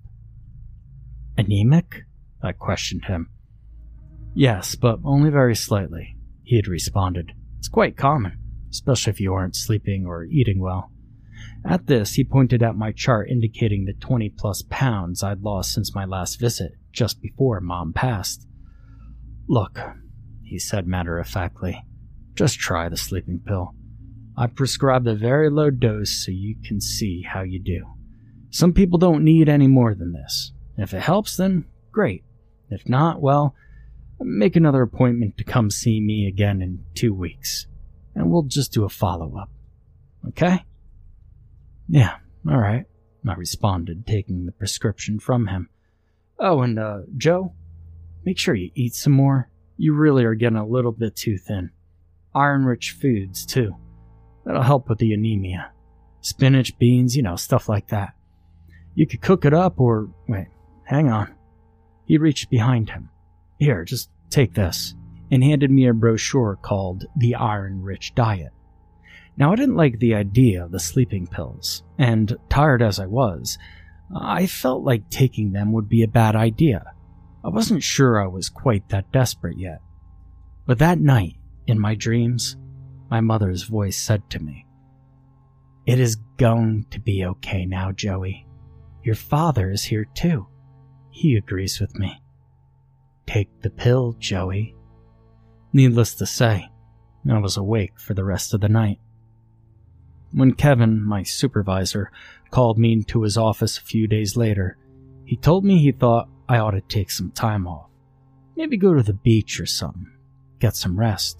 [1.38, 2.02] Anemic?
[2.42, 3.30] I questioned him.
[4.34, 7.32] Yes, but only very slightly, he had responded.
[7.58, 8.38] It's quite common,
[8.70, 10.90] especially if you aren't sleeping or eating well.
[11.64, 15.94] At this, he pointed at my chart indicating the 20 plus pounds I'd lost since
[15.94, 18.46] my last visit, just before Mom passed.
[19.50, 19.80] Look,
[20.44, 21.84] he said matter of factly,
[22.36, 23.74] just try the sleeping pill.
[24.36, 27.84] I prescribed a very low dose so you can see how you do.
[28.50, 30.52] Some people don't need any more than this.
[30.78, 32.22] If it helps, then great.
[32.70, 33.56] If not, well,
[34.20, 37.66] make another appointment to come see me again in two weeks,
[38.14, 39.50] and we'll just do a follow up.
[40.28, 40.64] Okay?
[41.88, 42.84] Yeah, alright,
[43.28, 45.70] I responded, taking the prescription from him.
[46.38, 47.54] Oh, and, uh, Joe,
[48.24, 49.50] make sure you eat some more.
[49.76, 51.70] You really are getting a little bit too thin.
[52.34, 53.76] Iron rich foods, too.
[54.44, 55.72] That'll help with the anemia.
[56.20, 58.14] Spinach, beans, you know, stuff like that.
[58.94, 60.48] You could cook it up or, wait,
[60.90, 61.32] Hang on.
[62.06, 63.10] He reached behind him.
[63.60, 64.96] Here, just take this,
[65.30, 68.50] and handed me a brochure called The Iron Rich Diet.
[69.36, 73.56] Now, I didn't like the idea of the sleeping pills, and tired as I was,
[74.12, 76.92] I felt like taking them would be a bad idea.
[77.44, 79.80] I wasn't sure I was quite that desperate yet.
[80.66, 82.56] But that night, in my dreams,
[83.10, 84.66] my mother's voice said to me,
[85.86, 88.46] It is going to be okay now, Joey.
[89.02, 90.46] Your father is here too.
[91.10, 92.22] He agrees with me.
[93.26, 94.74] Take the pill, Joey.
[95.72, 96.68] Needless to say,
[97.28, 98.98] I was awake for the rest of the night.
[100.32, 102.12] When Kevin, my supervisor,
[102.50, 104.76] called me into his office a few days later,
[105.24, 107.86] he told me he thought I ought to take some time off.
[108.56, 110.10] Maybe go to the beach or something.
[110.58, 111.38] Get some rest.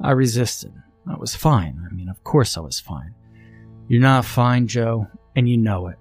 [0.00, 0.72] I resisted.
[1.06, 1.86] I was fine.
[1.86, 3.14] I mean, of course I was fine.
[3.88, 5.98] You're not fine, Joe, and you know it.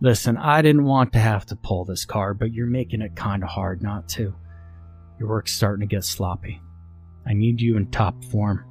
[0.00, 3.42] Listen, I didn't want to have to pull this card, but you're making it kind
[3.42, 4.32] of hard not to.
[5.18, 6.62] Your work's starting to get sloppy.
[7.26, 8.64] I need you in top form.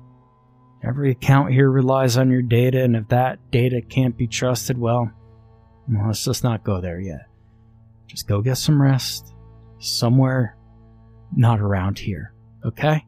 [0.82, 5.12] Every account here relies on your data, and if that data can't be trusted, well,
[5.89, 7.28] well, let's just not go there yet.
[8.08, 9.34] Just go get some rest.
[9.80, 10.58] Somewhere
[11.36, 12.34] not around here,
[12.65, 13.06] okay?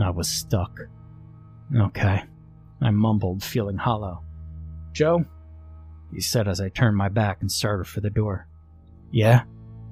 [0.00, 0.78] I was stuck.
[1.76, 2.22] Okay.
[2.82, 4.22] I mumbled, feeling hollow.
[4.92, 5.24] Joe?
[6.12, 8.48] He said as I turned my back and started for the door.
[9.10, 9.44] Yeah?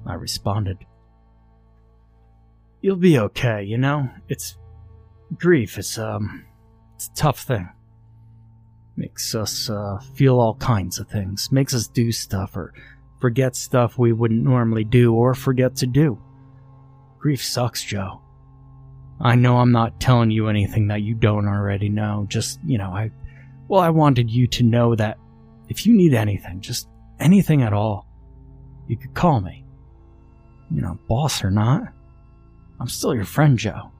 [0.05, 0.77] I responded.
[2.81, 4.09] You'll be okay, you know?
[4.27, 4.57] It's
[5.37, 5.77] grief.
[5.77, 6.45] It's, um,
[6.95, 7.69] it's a tough thing.
[8.95, 11.51] Makes us, uh, feel all kinds of things.
[11.51, 12.73] Makes us do stuff or
[13.19, 16.19] forget stuff we wouldn't normally do or forget to do.
[17.19, 18.21] Grief sucks, Joe.
[19.19, 22.25] I know I'm not telling you anything that you don't already know.
[22.29, 23.11] Just, you know, I,
[23.67, 25.17] well, I wanted you to know that
[25.67, 26.87] if you need anything, just
[27.19, 28.07] anything at all,
[28.87, 29.65] you could call me.
[30.71, 31.83] You know, boss or not,
[32.79, 33.91] I'm still your friend, Joe.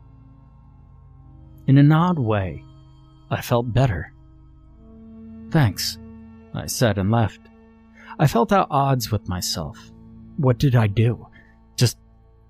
[1.67, 2.63] In an odd way,
[3.29, 4.13] I felt better.
[5.51, 5.97] Thanks,
[6.53, 7.49] I said and left.
[8.19, 9.77] I felt at odds with myself.
[10.36, 11.25] What did I do?
[11.77, 11.97] Just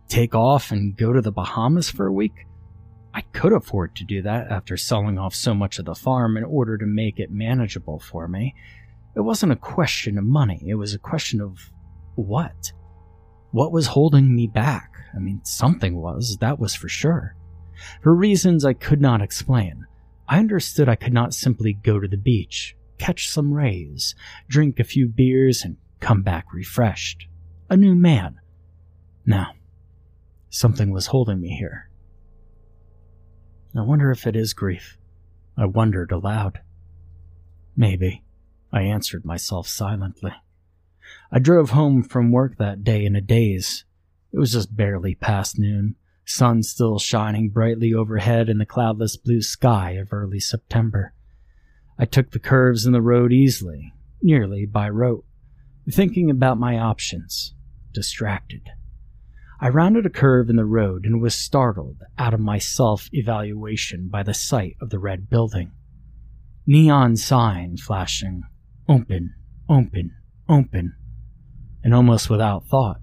[0.08, 2.47] take off and go to the Bahamas for a week?
[3.13, 6.43] I could afford to do that after selling off so much of the farm in
[6.43, 8.55] order to make it manageable for me.
[9.15, 11.71] It wasn't a question of money, it was a question of
[12.15, 12.71] what?
[13.51, 14.91] What was holding me back?
[15.15, 17.36] I mean, something was, that was for sure.
[18.01, 19.86] For reasons I could not explain,
[20.27, 24.14] I understood I could not simply go to the beach, catch some rays,
[24.48, 27.28] drink a few beers, and come back refreshed.
[27.70, 28.40] A new man.
[29.26, 29.54] Now,
[30.50, 31.90] Something was holding me here.
[33.78, 34.98] I wonder if it is grief.
[35.56, 36.62] I wondered aloud.
[37.78, 38.24] Maybe,
[38.74, 40.34] I answered myself silently.
[41.32, 43.86] I drove home from work that day in a daze.
[44.32, 49.42] It was just barely past noon, sun still shining brightly overhead in the cloudless blue
[49.42, 51.14] sky of early September.
[52.02, 55.26] I took the curves in the road easily, nearly by rote,
[55.92, 57.54] thinking about my options,
[57.94, 58.70] distracted.
[59.60, 64.08] I rounded a curve in the road and was startled out of my self evaluation
[64.08, 65.74] by the sight of the red building.
[66.66, 68.44] Neon sign flashing,
[68.88, 69.36] open,
[69.68, 70.16] open,
[70.48, 70.96] open.
[71.84, 73.02] And almost without thought,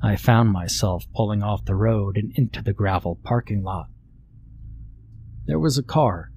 [0.00, 3.86] I found myself pulling off the road and into the gravel parking lot.
[5.46, 6.30] There was a car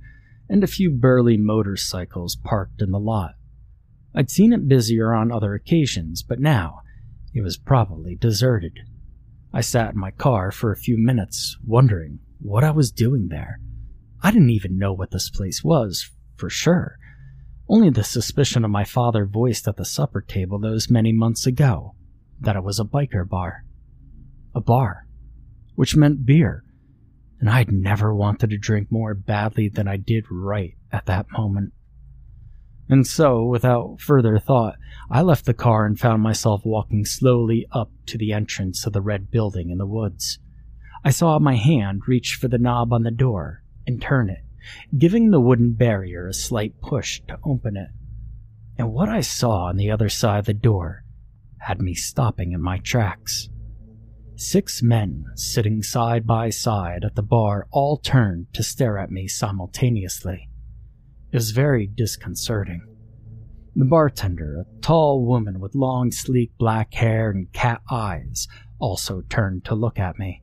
[0.52, 3.36] and a few burly motorcycles parked in the lot.
[4.14, 6.82] I'd seen it busier on other occasions, but now
[7.34, 8.82] it was probably deserted.
[9.54, 13.62] I sat in my car for a few minutes, wondering what I was doing there.
[14.22, 16.98] I didn't even know what this place was, for sure.
[17.70, 21.96] Only the suspicion of my father voiced at the supper table those many months ago
[22.42, 23.64] that it was a biker bar.
[24.54, 25.08] A bar.
[25.76, 26.66] Which meant beer.
[27.42, 31.74] And I'd never wanted to drink more badly than I did right at that moment.
[32.88, 34.76] And so, without further thought,
[35.10, 39.02] I left the car and found myself walking slowly up to the entrance of the
[39.02, 40.40] red building in the woods.
[41.04, 44.44] I saw my hand reach for the knob on the door and turn it,
[44.96, 47.90] giving the wooden barrier a slight push to open it.
[48.78, 51.04] And what I saw on the other side of the door
[51.58, 53.50] had me stopping in my tracks.
[54.44, 59.28] Six men sitting side by side at the bar all turned to stare at me
[59.28, 60.50] simultaneously.
[61.32, 62.82] It was very disconcerting.
[63.76, 68.48] The bartender, a tall woman with long, sleek black hair and cat eyes,
[68.80, 70.42] also turned to look at me,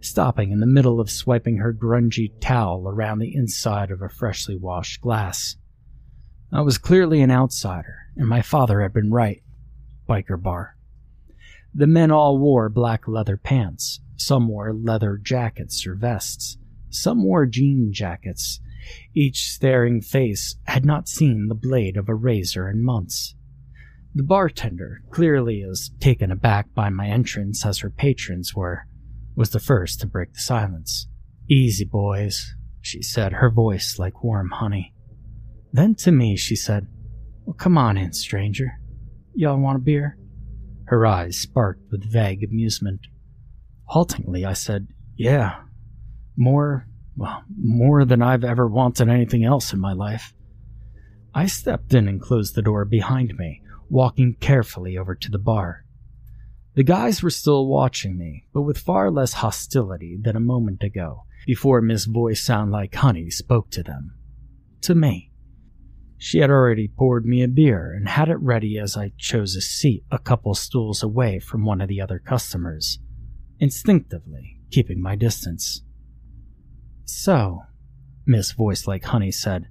[0.00, 4.56] stopping in the middle of swiping her grungy towel around the inside of a freshly
[4.56, 5.54] washed glass.
[6.52, 9.44] I was clearly an outsider, and my father had been right.
[10.08, 10.75] Biker bar.
[11.78, 14.00] The men all wore black leather pants.
[14.16, 16.56] Some wore leather jackets or vests.
[16.88, 18.60] Some wore jean jackets,
[19.14, 23.34] each staring face had not seen the blade of a razor in months.
[24.14, 28.86] The bartender, clearly as taken aback by my entrance as her patrons were,
[29.34, 31.08] was the first to break the silence.
[31.46, 34.94] Easy, boys, she said, her voice like warm honey.
[35.74, 36.86] Then to me, she said,
[37.44, 38.80] Well, come on in, stranger.
[39.34, 40.16] Y'all want a beer?
[40.86, 43.00] Her eyes sparked with vague amusement.
[43.84, 45.62] Haltingly, I said, Yeah.
[46.36, 50.34] More well, more than I've ever wanted anything else in my life.
[51.34, 55.84] I stepped in and closed the door behind me, walking carefully over to the bar.
[56.74, 61.24] The guys were still watching me, but with far less hostility than a moment ago,
[61.46, 64.14] before Miss Voice Sound Like Honey spoke to them.
[64.82, 65.25] To me.
[66.18, 69.60] She had already poured me a beer and had it ready as I chose a
[69.60, 72.98] seat a couple stools away from one of the other customers,
[73.58, 75.82] instinctively keeping my distance.
[77.04, 77.60] So,
[78.26, 79.68] Miss Voice Like Honey said,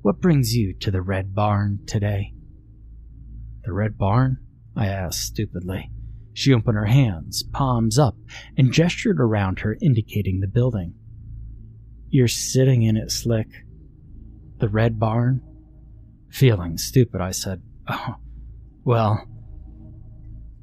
[0.00, 2.32] what brings you to the Red Barn today?
[3.64, 4.38] The Red Barn?
[4.74, 5.90] I asked stupidly.
[6.34, 8.16] She opened her hands, palms up,
[8.56, 10.94] and gestured around her, indicating the building.
[12.08, 13.46] You're sitting in it, Slick.
[14.58, 15.42] The Red Barn?
[16.32, 18.16] Feeling stupid, I said, Oh,
[18.84, 19.28] well,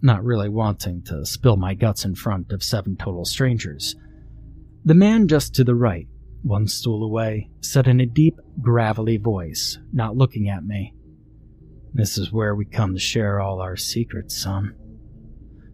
[0.02, 3.96] not really wanting to spill my guts in front of seven total strangers.
[4.84, 6.08] The man just to the right,
[6.42, 10.96] one stool away, said in a deep, gravelly voice, not looking at me,
[11.94, 14.74] This is where we come to share all our secrets, son.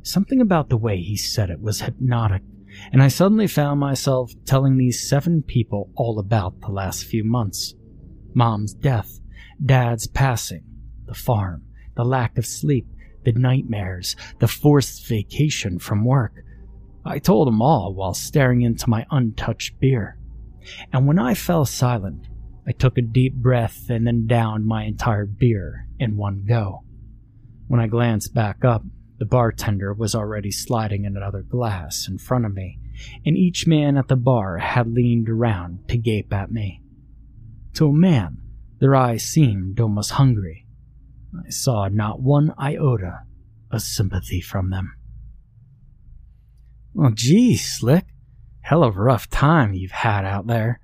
[0.02, 2.43] Something about the way he said it was hypnotic,
[2.91, 7.76] and I suddenly found myself telling these seven people all about the last few months
[8.34, 9.22] mom's death,
[9.64, 10.64] dad's passing,
[11.06, 11.64] the farm,
[11.96, 12.88] the lack of sleep,
[13.24, 16.44] the nightmares, the forced vacation from work.
[17.04, 20.18] I told them all while staring into my untouched beer.
[20.92, 22.28] And when I fell silent,
[22.68, 26.84] I took a deep breath and then downed my entire beer in one go.
[27.68, 28.84] When I glanced back up,
[29.18, 32.80] the bartender was already sliding another glass in front of me,
[33.26, 36.82] and each man at the bar had leaned around to gape at me.
[37.76, 38.38] To a man,
[38.86, 40.68] their eyes seemed almost hungry.
[41.44, 43.22] I saw not one iota
[43.72, 44.94] of sympathy from them.
[46.96, 48.06] Oh, well, gee, Slick.
[48.62, 50.82] Hell of a rough time you've had out there,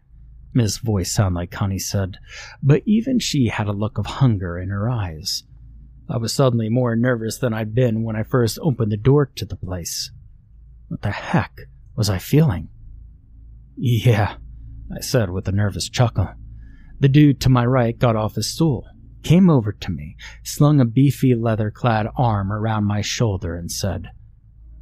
[0.51, 2.17] Miss Voice sounded Like Honey said,
[2.63, 5.43] but even she had a look of hunger in her eyes.
[6.09, 9.45] I was suddenly more nervous than I'd been when I first opened the door to
[9.45, 10.09] the place.
[10.87, 11.61] What the heck
[11.95, 12.69] was I feeling?
[13.77, 14.37] Yeah,
[14.91, 16.29] I said with a nervous chuckle.
[17.01, 18.87] The dude to my right got off his stool,
[19.23, 24.11] came over to me, slung a beefy leather clad arm around my shoulder, and said,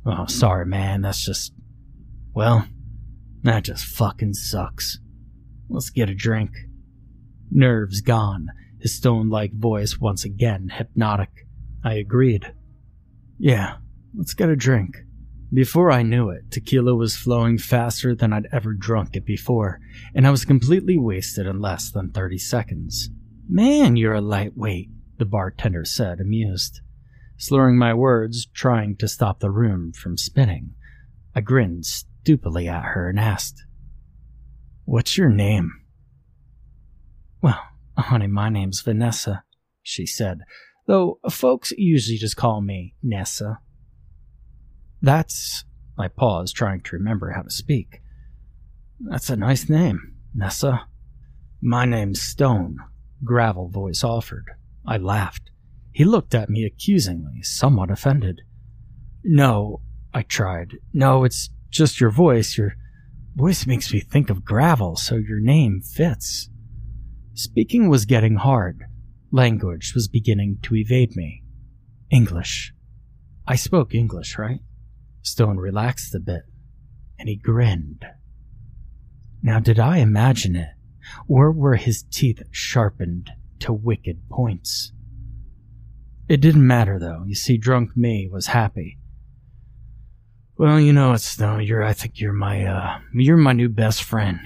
[0.06, 1.54] Oh, sorry, man, that's just.
[2.34, 2.68] Well,
[3.44, 5.00] that just fucking sucks.
[5.70, 6.52] Let's get a drink.
[7.52, 8.48] Nerves gone,
[8.82, 11.48] his stone like voice once again hypnotic.
[11.86, 12.54] I agreed.
[13.38, 13.78] Yeah,
[14.14, 14.98] let's get a drink.
[15.52, 19.80] Before I knew it, tequila was flowing faster than I'd ever drunk it before,
[20.14, 23.10] and I was completely wasted in less than 30 seconds.
[23.48, 26.82] Man, you're a lightweight, the bartender said, amused.
[27.38, 30.76] Slurring my words, trying to stop the room from spinning,
[31.34, 33.64] I grinned stupidly at her and asked,
[34.86, 35.72] What's your name?
[37.42, 37.60] Well,
[37.98, 39.44] Honey, my name's Vanessa,
[39.82, 40.42] she said,
[40.86, 43.60] though folks usually just call me Nessa.
[45.02, 45.64] That's.
[45.98, 48.02] I paused, trying to remember how to speak.
[49.00, 50.88] That's a nice name, Nessa.
[51.62, 52.78] My name's Stone,
[53.24, 54.52] Gravel voice offered.
[54.86, 55.52] I laughed.
[55.92, 58.42] He looked at me accusingly, somewhat offended.
[59.24, 59.82] No,
[60.14, 60.78] I tried.
[60.94, 62.58] No, it's just your voice.
[62.58, 62.76] Your
[63.36, 66.50] voice makes me think of gravel, so your name fits.
[67.34, 68.84] Speaking was getting hard.
[69.32, 71.44] Language was beginning to evade me.
[72.10, 72.74] English.
[73.48, 74.60] I spoke English, right?
[75.22, 76.44] Stone relaxed a bit,
[77.18, 78.06] and he grinned.
[79.42, 80.70] Now, did I imagine it,
[81.28, 84.92] or were his teeth sharpened to wicked points?
[86.28, 87.24] It didn't matter, though.
[87.26, 89.00] You see, drunk me was happy.
[90.58, 91.84] Well, you know, it's no, you're.
[91.84, 92.66] I think you're my.
[92.66, 94.40] uh You're my new best friend.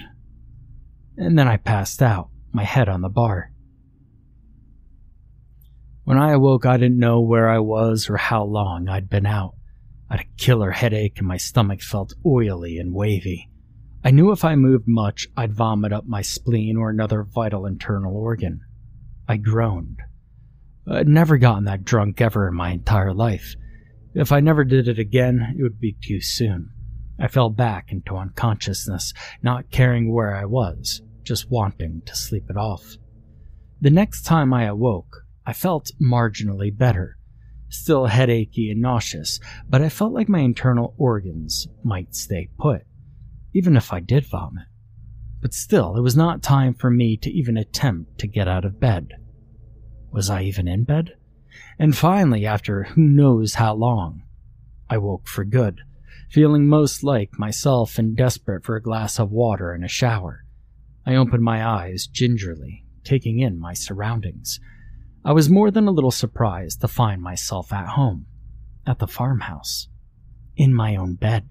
[1.16, 3.50] And then I passed out my head on the bar.
[6.04, 9.53] When I awoke, I didn't know where I was or how long I'd been out.
[10.14, 13.50] I had a killer headache and my stomach felt oily and wavy.
[14.04, 18.16] I knew if I moved much, I'd vomit up my spleen or another vital internal
[18.16, 18.60] organ.
[19.26, 19.98] I groaned.
[20.88, 23.56] I'd never gotten that drunk ever in my entire life.
[24.14, 26.70] If I never did it again, it would be too soon.
[27.18, 32.56] I fell back into unconsciousness, not caring where I was just wanting to sleep it
[32.56, 32.98] off.
[33.80, 37.18] The next time I awoke, I felt marginally better.
[37.68, 42.82] Still headachy and nauseous, but I felt like my internal organs might stay put,
[43.52, 44.66] even if I did vomit.
[45.40, 48.80] But still, it was not time for me to even attempt to get out of
[48.80, 49.12] bed.
[50.10, 51.16] Was I even in bed?
[51.78, 54.22] And finally, after who knows how long,
[54.88, 55.80] I woke for good,
[56.30, 60.44] feeling most like myself and desperate for a glass of water and a shower.
[61.06, 64.60] I opened my eyes gingerly, taking in my surroundings.
[65.24, 68.26] I was more than a little surprised to find myself at home,
[68.86, 69.88] at the farmhouse.
[70.56, 71.48] in my own bed.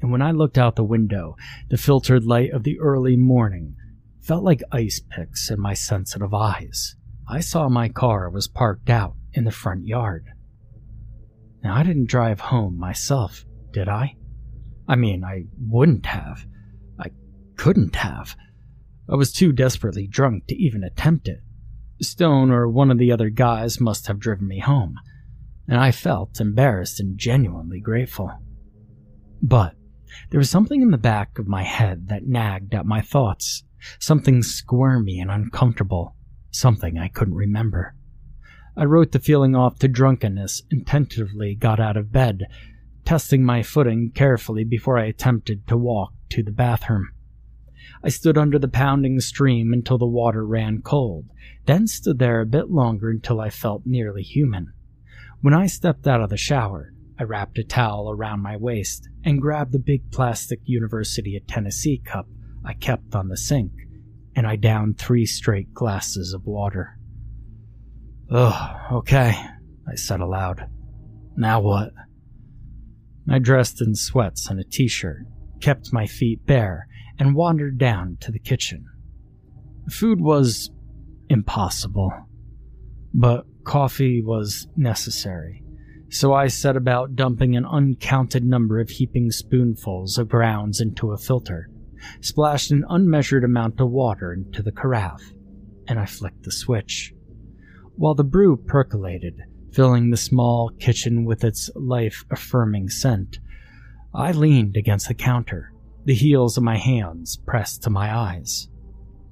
[0.00, 1.36] And when I looked out the window,
[1.70, 3.76] the filtered light of the early morning
[4.20, 6.96] felt like ice picks in my sensitive eyes.
[7.28, 10.26] I saw my car was parked out in the front yard.
[11.62, 14.16] Now, I didn't drive home myself, did I?
[14.88, 16.44] I mean, I wouldn't have.
[16.98, 17.10] I
[17.56, 18.36] couldn't have.
[19.10, 21.40] I was too desperately drunk to even attempt it.
[22.00, 24.96] Stone or one of the other guys must have driven me home,
[25.68, 28.32] and I felt embarrassed and genuinely grateful.
[29.42, 29.74] But
[30.30, 33.64] there was something in the back of my head that nagged at my thoughts,
[33.98, 36.16] something squirmy and uncomfortable,
[36.50, 37.94] something I couldn't remember.
[38.76, 42.44] I wrote the feeling off to drunkenness and tentatively got out of bed,
[43.04, 47.10] testing my footing carefully before I attempted to walk to the bathroom.
[48.02, 51.26] I stood under the pounding stream until the water ran cold,
[51.66, 54.72] then stood there a bit longer until I felt nearly human.
[55.40, 59.40] When I stepped out of the shower, I wrapped a towel around my waist and
[59.40, 62.26] grabbed the big plastic University of Tennessee cup
[62.64, 63.72] I kept on the sink,
[64.36, 66.98] and I downed three straight glasses of water.
[68.30, 69.34] Ugh, okay,
[69.86, 70.68] I said aloud.
[71.36, 71.92] Now what?
[73.28, 75.26] I dressed in sweats and a t shirt,
[75.60, 76.86] kept my feet bare,
[77.22, 78.84] and wandered down to the kitchen.
[79.88, 80.72] Food was
[81.28, 82.12] impossible,
[83.14, 85.62] but coffee was necessary,
[86.10, 91.16] so I set about dumping an uncounted number of heaping spoonfuls of grounds into a
[91.16, 91.70] filter,
[92.20, 95.32] splashed an unmeasured amount of water into the carafe,
[95.86, 97.14] and I flicked the switch.
[97.94, 103.38] While the brew percolated, filling the small kitchen with its life affirming scent,
[104.12, 105.72] I leaned against the counter,
[106.04, 108.68] the heels of my hands pressed to my eyes.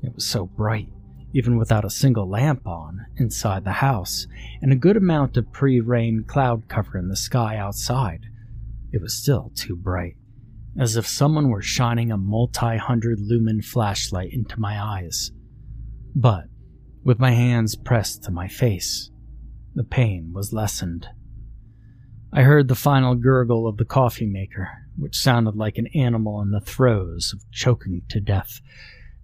[0.03, 0.89] It was so bright,
[1.33, 4.27] even without a single lamp on inside the house,
[4.62, 8.27] and a good amount of pre rain cloud cover in the sky outside.
[8.93, 10.16] It was still too bright,
[10.79, 15.33] as if someone were shining a multi hundred lumen flashlight into my eyes.
[16.14, 16.45] But
[17.03, 19.11] with my hands pressed to my face.
[19.75, 21.09] The pain was lessened.
[22.33, 24.68] I heard the final gurgle of the coffee maker,
[25.01, 28.61] which sounded like an animal in the throes of choking to death,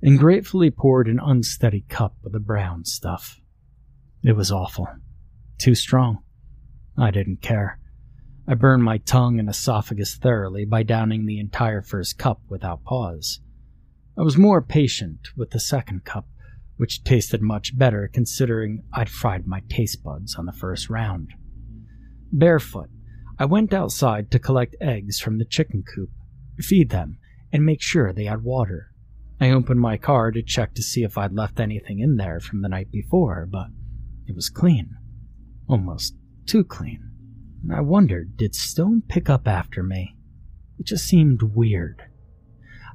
[0.03, 3.41] and gratefully poured an unsteady cup of the brown stuff.
[4.22, 4.89] It was awful.
[5.59, 6.18] Too strong.
[6.99, 7.79] I didn't care.
[8.49, 13.41] I burned my tongue and esophagus thoroughly by downing the entire first cup without pause.
[14.18, 16.27] I was more patient with the second cup,
[16.77, 21.33] which tasted much better considering I'd fried my taste buds on the first round.
[22.33, 22.89] Barefoot,
[23.39, 26.11] I went outside to collect eggs from the chicken coop,
[26.59, 27.18] feed them,
[27.53, 28.93] and make sure they had water.
[29.39, 32.62] I opened my car to check to see if I'd left anything in there from
[32.62, 33.66] the night before, but
[34.26, 34.97] it was clean.
[35.68, 36.16] Almost
[36.47, 37.11] too clean.
[37.62, 40.16] And I wondered, did Stone pick up after me?
[40.78, 42.03] It just seemed weird.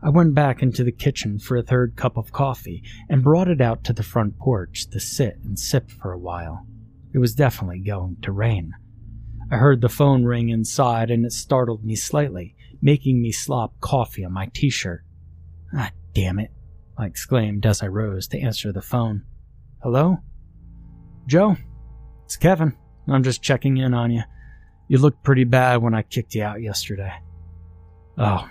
[0.02, 3.62] I went back into the kitchen for a third cup of coffee and brought it
[3.62, 6.66] out to the front porch to sit and sip for a while.
[7.14, 8.74] It was definitely going to rain.
[9.52, 14.24] I heard the phone ring inside and it startled me slightly, making me slop coffee
[14.24, 15.04] on my t shirt.
[15.76, 16.52] Ah, damn it,
[16.98, 19.24] I exclaimed as I rose to answer the phone.
[19.84, 20.20] Hello?
[21.28, 21.58] Joe?
[22.26, 22.78] It's Kevin.
[23.08, 24.24] I'm just checking in on you.
[24.88, 27.14] You looked pretty bad when I kicked you out yesterday.
[28.18, 28.48] Oh,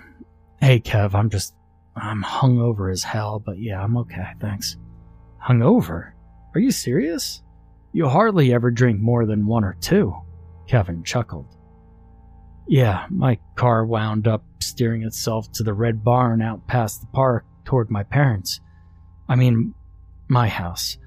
[0.61, 1.55] Hey, Kev, I'm just.
[1.95, 4.77] I'm hungover as hell, but yeah, I'm okay, thanks.
[5.43, 6.11] Hungover?
[6.53, 7.41] Are you serious?
[7.91, 10.15] You hardly ever drink more than one or two.
[10.71, 11.57] Kevin chuckled.
[12.65, 17.45] Yeah, my car wound up steering itself to the red barn out past the park
[17.65, 18.61] toward my parents.
[19.27, 19.73] I mean,
[20.29, 20.97] my house.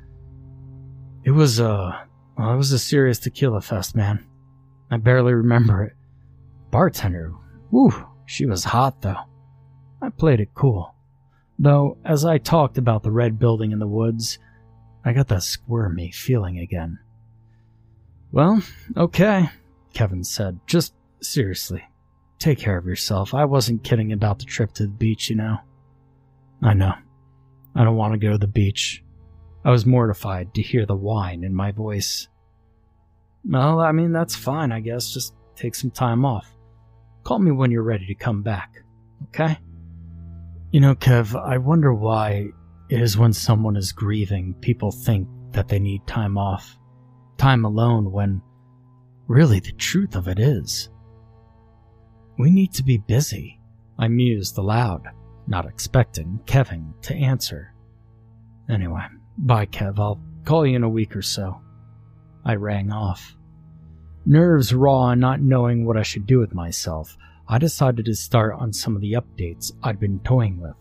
[1.22, 2.06] It was a.
[2.36, 4.26] Well, it was a serious tequila fest, man.
[4.90, 5.94] I barely remember it.
[6.70, 7.32] Bartender,
[7.70, 9.22] whew, she was hot though.
[10.02, 10.94] I played it cool.
[11.58, 14.38] Though, as I talked about the red building in the woods,
[15.06, 16.98] I got that squirmy feeling again.
[18.34, 18.60] Well,
[18.96, 19.48] okay,
[19.92, 20.58] Kevin said.
[20.66, 21.84] Just seriously,
[22.40, 23.32] take care of yourself.
[23.32, 25.58] I wasn't kidding about the trip to the beach, you know.
[26.60, 26.94] I know.
[27.76, 29.04] I don't want to go to the beach.
[29.64, 32.26] I was mortified to hear the whine in my voice.
[33.44, 35.14] Well, I mean, that's fine, I guess.
[35.14, 36.52] Just take some time off.
[37.22, 38.82] Call me when you're ready to come back,
[39.28, 39.58] okay?
[40.72, 42.48] You know, Kev, I wonder why
[42.88, 46.76] it is when someone is grieving, people think that they need time off,
[47.36, 48.42] time alone, when
[49.26, 50.88] really the truth of it is.
[52.38, 53.60] We need to be busy,
[53.98, 55.08] I mused aloud,
[55.46, 57.74] not expecting Kevin to answer.
[58.68, 59.02] Anyway,
[59.38, 59.98] bye, Kev.
[59.98, 61.60] I'll call you in a week or so.
[62.44, 63.36] I rang off.
[64.26, 67.16] Nerves raw and not knowing what I should do with myself,
[67.46, 70.74] I decided to start on some of the updates I'd been toying with.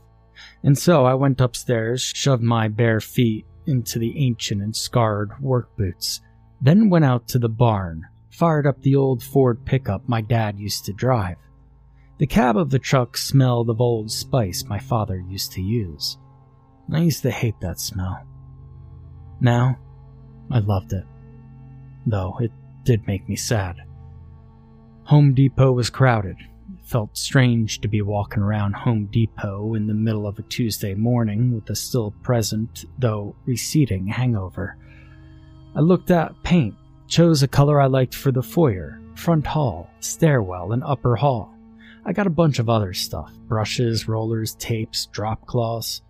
[0.63, 5.75] And so I went upstairs, shoved my bare feet into the ancient and scarred work
[5.77, 6.21] boots,
[6.63, 10.85] then went out to the barn, fired up the old Ford pickup my dad used
[10.85, 11.35] to drive.
[12.19, 16.17] The cab of the truck smelled of Old Spice my father used to use.
[16.91, 18.25] I used to hate that smell.
[19.41, 19.77] Now,
[20.49, 21.03] I loved it.
[22.05, 22.51] Though it
[22.85, 23.75] did make me sad.
[25.05, 26.37] Home Depot was crowded.
[26.39, 30.93] It felt strange to be walking around Home Depot in the middle of a Tuesday
[30.93, 34.77] morning with a still present, though receding, hangover.
[35.75, 36.75] I looked at paint,
[37.07, 41.53] chose a color I liked for the foyer, front hall, stairwell, and upper hall.
[42.05, 46.01] I got a bunch of other stuff brushes, rollers, tapes, drop cloths.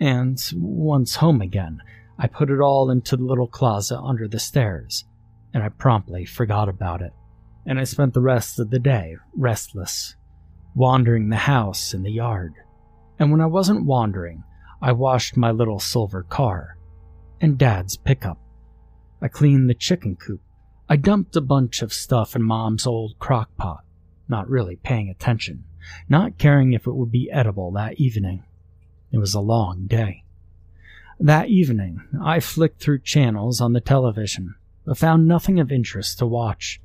[0.00, 1.80] And once home again,
[2.18, 5.04] I put it all into the little closet under the stairs,
[5.52, 7.12] and I promptly forgot about it.
[7.66, 10.16] And I spent the rest of the day restless,
[10.74, 12.52] wandering the house and the yard.
[13.18, 14.44] And when I wasn't wandering,
[14.82, 16.76] I washed my little silver car
[17.40, 18.38] and Dad's pickup.
[19.24, 20.42] I cleaned the chicken coop.
[20.88, 23.84] I dumped a bunch of stuff in Mom's old crock pot
[24.28, 25.64] not really paying attention,
[26.08, 28.44] not caring if it would be edible that evening.
[29.12, 30.24] It was a long day.
[31.20, 34.54] That evening, I flicked through channels on the television,
[34.84, 36.80] but found nothing of interest to watch.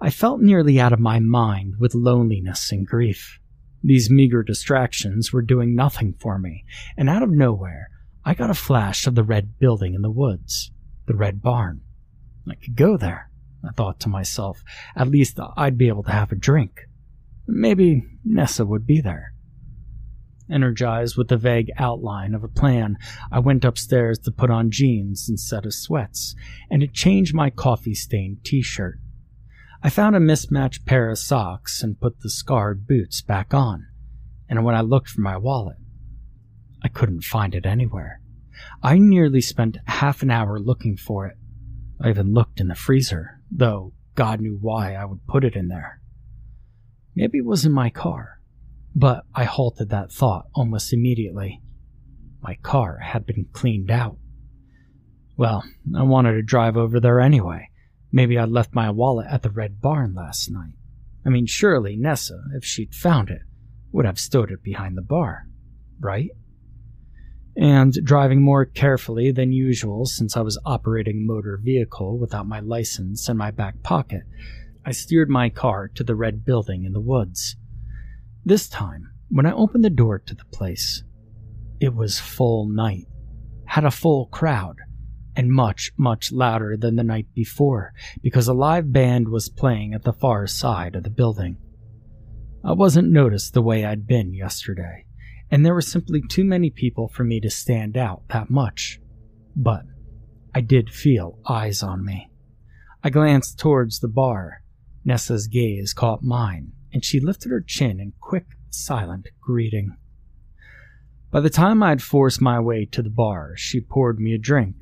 [0.00, 3.40] I felt nearly out of my mind with loneliness and grief.
[3.82, 6.64] These meager distractions were doing nothing for me,
[6.96, 7.88] and out of nowhere,
[8.24, 10.72] I got a flash of the red building in the woods,
[11.06, 11.80] the red barn.
[12.48, 13.30] I could go there.
[13.66, 14.62] I thought to myself.
[14.94, 16.82] At least I'd be able to have a drink.
[17.48, 19.32] Maybe Nessa would be there.
[20.48, 22.96] Energized with the vague outline of a plan,
[23.32, 26.36] I went upstairs to put on jeans instead of sweats
[26.70, 29.00] and to change my coffee stained t shirt.
[29.82, 33.86] I found a mismatched pair of socks and put the scarred boots back on,
[34.48, 35.78] and when I looked for my wallet,
[36.82, 38.20] I couldn't find it anywhere.
[38.82, 41.36] I nearly spent half an hour looking for it.
[42.00, 45.68] I even looked in the freezer though God knew why I would put it in
[45.68, 46.00] there.
[47.14, 48.40] Maybe it was in my car,
[48.94, 51.62] but I halted that thought almost immediately.
[52.42, 54.18] My car had been cleaned out.
[55.36, 55.64] Well,
[55.96, 57.70] I wanted to drive over there anyway.
[58.12, 60.72] Maybe I'd left my wallet at the Red Barn last night.
[61.24, 63.42] I mean, surely Nessa, if she'd found it,
[63.92, 65.46] would have stowed it behind the bar,
[66.00, 66.30] right?
[67.56, 72.60] And driving more carefully than usual since I was operating a motor vehicle without my
[72.60, 74.22] license in my back pocket,
[74.84, 77.56] I steered my car to the red building in the woods.
[78.44, 81.02] This time, when I opened the door to the place,
[81.80, 83.06] it was full night,
[83.64, 84.76] had a full crowd,
[85.34, 87.92] and much, much louder than the night before
[88.22, 91.56] because a live band was playing at the far side of the building.
[92.64, 95.05] I wasn't noticed the way I'd been yesterday
[95.50, 99.00] and there were simply too many people for me to stand out that much.
[99.54, 99.82] But
[100.54, 102.30] I did feel eyes on me.
[103.04, 104.62] I glanced towards the bar.
[105.04, 109.96] Nessa's gaze caught mine, and she lifted her chin in quick, silent greeting.
[111.30, 114.76] By the time I'd forced my way to the bar, she poured me a drink,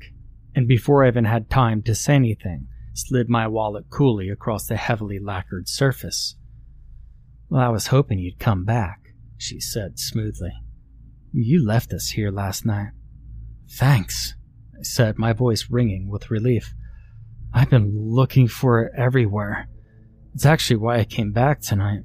[0.55, 4.77] and before I even had time to say anything, slid my wallet coolly across the
[4.77, 6.35] heavily lacquered surface.
[7.49, 9.04] Well, I was hoping you'd come back
[9.37, 10.53] she said smoothly.
[11.31, 12.91] You left us here last night.
[13.69, 14.35] Thanks,
[14.77, 16.73] I said, my voice ringing with relief.
[17.53, 19.67] I've been looking for it everywhere.
[20.33, 22.01] It's actually why I came back tonight.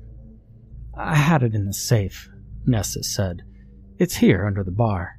[0.96, 2.28] I had it in the safe,
[2.66, 3.42] Nessa said.
[3.98, 5.18] It's here under the bar.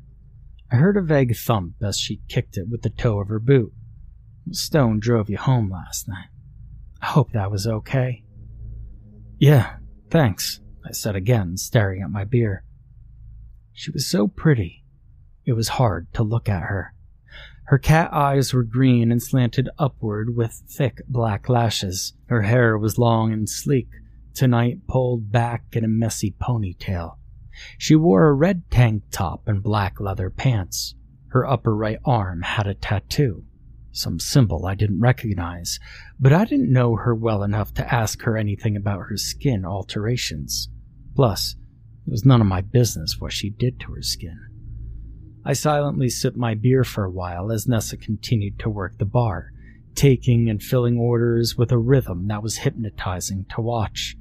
[0.72, 3.74] I heard a vague thump as she kicked it with the toe of her boot.
[4.52, 6.30] Stone drove you home last night.
[7.02, 8.24] I hope that was okay.
[9.38, 9.78] Yeah,
[10.10, 12.64] thanks, I said again, staring at my beer.
[13.74, 14.84] She was so pretty.
[15.46, 16.94] It was hard to look at her.
[17.66, 22.14] Her cat eyes were green and slanted upward with thick black lashes.
[22.26, 23.88] Her hair was long and sleek,
[24.34, 27.18] tonight pulled back in a messy ponytail.
[27.78, 30.96] She wore a red tank top and black leather pants.
[31.30, 33.46] Her upper right arm had a tattoo,
[33.92, 35.80] some symbol I didn't recognize,
[36.20, 40.70] but I didn't know her well enough to ask her anything about her skin alterations.
[41.16, 41.56] Plus,
[42.08, 44.40] it was none of my business what she did to her skin.
[45.44, 49.52] I silently sipped my beer for a while as Nessa continued to work the bar,
[49.96, 54.16] taking and filling orders with a rhythm that was hypnotizing to watch.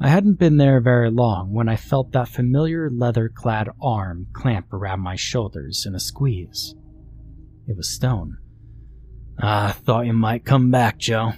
[0.00, 4.72] I hadn't been there very long when I felt that familiar leather clad arm clamp
[4.72, 6.74] around my shoulders in a squeeze.
[7.68, 8.38] It was Stone.
[9.42, 11.32] Ah, I thought you might come back, Joe.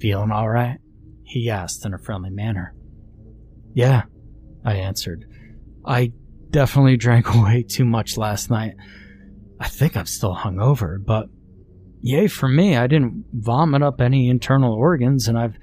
[0.00, 0.78] Feeling all right?
[1.22, 2.73] He asked in a friendly manner.
[3.74, 4.02] Yeah,
[4.64, 5.26] I answered.
[5.84, 6.12] I
[6.50, 8.74] definitely drank way too much last night.
[9.60, 11.28] I think I'm still hungover, but
[12.00, 15.56] yay for me, I didn't vomit up any internal organs and I've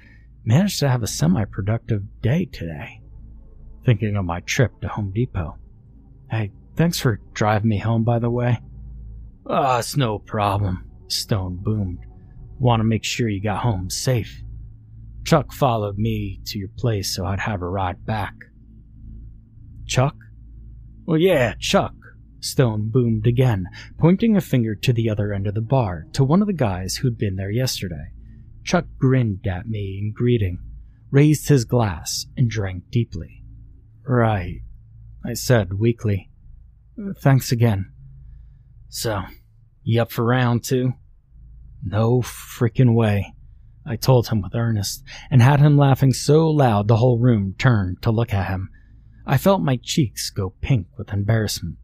[0.44, 3.00] managed to have a semi productive day today.
[3.84, 5.58] Thinking of my trip to Home Depot.
[6.30, 8.60] Hey, thanks for driving me home, by the way.
[9.46, 11.98] Ah, oh, it's no problem, Stone boomed.
[12.58, 14.41] Want to make sure you got home safe.
[15.24, 18.34] Chuck followed me to your place so I'd have a ride back.
[19.86, 20.16] Chuck?
[21.04, 21.94] Well, yeah, Chuck.
[22.40, 23.68] Stone boomed again,
[23.98, 26.96] pointing a finger to the other end of the bar, to one of the guys
[26.96, 28.10] who'd been there yesterday.
[28.64, 30.58] Chuck grinned at me in greeting,
[31.10, 33.44] raised his glass, and drank deeply.
[34.04, 34.62] Right,
[35.24, 36.30] I said weakly.
[37.18, 37.92] Thanks again.
[38.88, 39.22] So,
[39.84, 40.94] you up for round two?
[41.84, 43.34] No frickin' way,
[43.84, 48.02] I told him with earnest, and had him laughing so loud the whole room turned
[48.02, 48.70] to look at him.
[49.26, 51.76] I felt my cheeks go pink with embarrassment.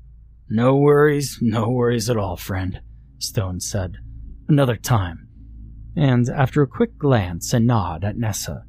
[0.49, 2.81] No worries, no worries at all, friend,
[3.19, 3.97] Stone said.
[4.49, 5.29] Another time.
[5.97, 8.65] And after a quick glance and nod at Nessa,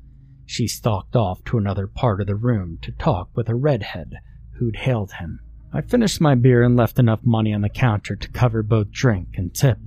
[0.45, 4.15] she stalked off to another part of the room to talk with a redhead
[4.57, 5.39] who'd hailed him.
[5.71, 9.29] I finished my beer and left enough money on the counter to cover both drink
[9.35, 9.77] and tip.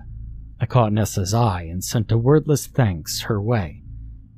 [0.62, 3.82] I caught Nessa's eye and sent a wordless thanks her way.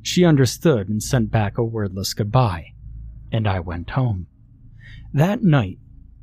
[0.01, 2.73] She understood and sent back a wordless goodbye,
[3.31, 4.29] and I went home.
[5.13, 5.81] That night,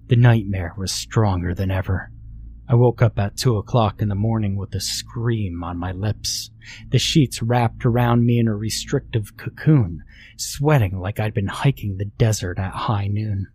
[0.08, 2.12] the nightmare was stronger than ever.
[2.68, 6.50] I woke up at two o'clock in the morning with a scream on my lips,
[6.90, 10.02] the sheets wrapped around me in a restrictive cocoon,
[10.36, 13.50] sweating like I'd been hiking the desert at high noon.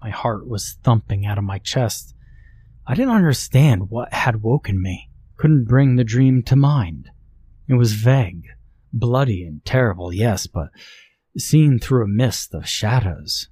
[0.00, 2.14] My heart was thumping out of my chest.
[2.86, 5.08] I didn't understand what had woken me,
[5.42, 7.10] couldn't bring the dream to mind.
[7.66, 8.46] It was vague,
[8.92, 10.68] bloody and terrible, yes, but
[11.36, 13.48] seen through a mist of shadows.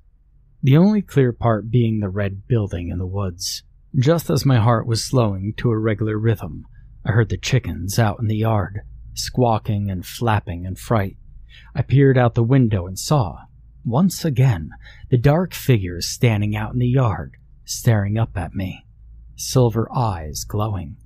[0.62, 3.64] The only clear part being the red building in the woods.
[3.98, 6.64] Just as my heart was slowing to a regular rhythm,
[7.04, 8.82] I heard the chickens out in the yard,
[9.14, 11.16] squawking and flapping in fright.
[11.74, 13.46] I peered out the window and saw
[13.84, 14.70] once again,
[15.10, 17.32] the dark figure standing out in the yard,
[17.64, 18.86] staring up at me,
[19.34, 20.96] silver eyes glowing.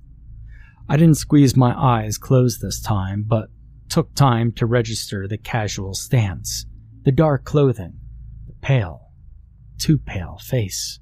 [0.87, 3.49] I didn't squeeze my eyes closed this time, but
[3.89, 6.65] took time to register the casual stance,
[7.03, 7.99] the dark clothing,
[8.45, 9.11] the pale,
[9.79, 10.99] too pale face,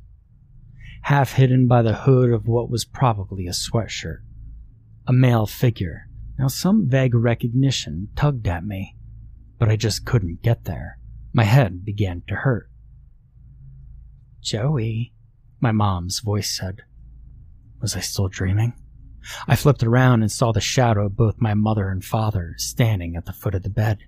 [1.01, 4.19] half hidden by the hood of what was probably a sweatshirt.
[5.05, 6.07] A male figure.
[6.39, 8.95] Now, some vague recognition tugged at me,
[9.59, 10.97] but I just couldn't get there.
[11.33, 12.69] My head began to hurt.
[14.41, 15.13] Joey,
[15.59, 16.83] my mom's voice said.
[17.81, 18.73] Was I still dreaming?
[19.47, 23.25] I flipped around and saw the shadow of both my mother and father standing at
[23.25, 23.99] the foot of the bed.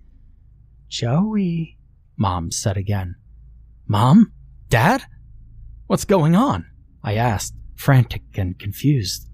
[0.87, 1.77] Joey,
[2.17, 3.15] Mom said again.
[3.87, 4.31] Mom?
[4.69, 5.03] Dad?
[5.87, 6.65] What's going on?
[7.03, 9.29] I asked, frantic and confused.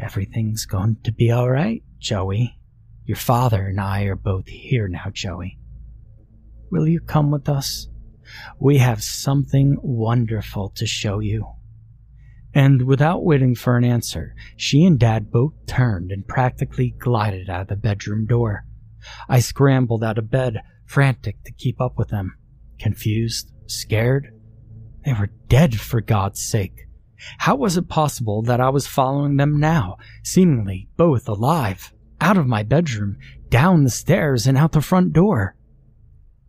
[0.00, 2.58] Everything's going to be all right, Joey.
[3.04, 5.58] Your father and I are both here now, Joey.
[6.70, 7.88] Will you come with us?
[8.58, 11.46] We have something wonderful to show you.
[12.56, 17.60] And without waiting for an answer, she and Dad both turned and practically glided out
[17.60, 18.64] of the bedroom door.
[19.28, 22.38] I scrambled out of bed, frantic to keep up with them.
[22.78, 24.32] Confused, scared.
[25.04, 26.88] They were dead, for God's sake.
[27.36, 31.92] How was it possible that I was following them now, seemingly both alive,
[32.22, 33.18] out of my bedroom,
[33.50, 35.56] down the stairs, and out the front door?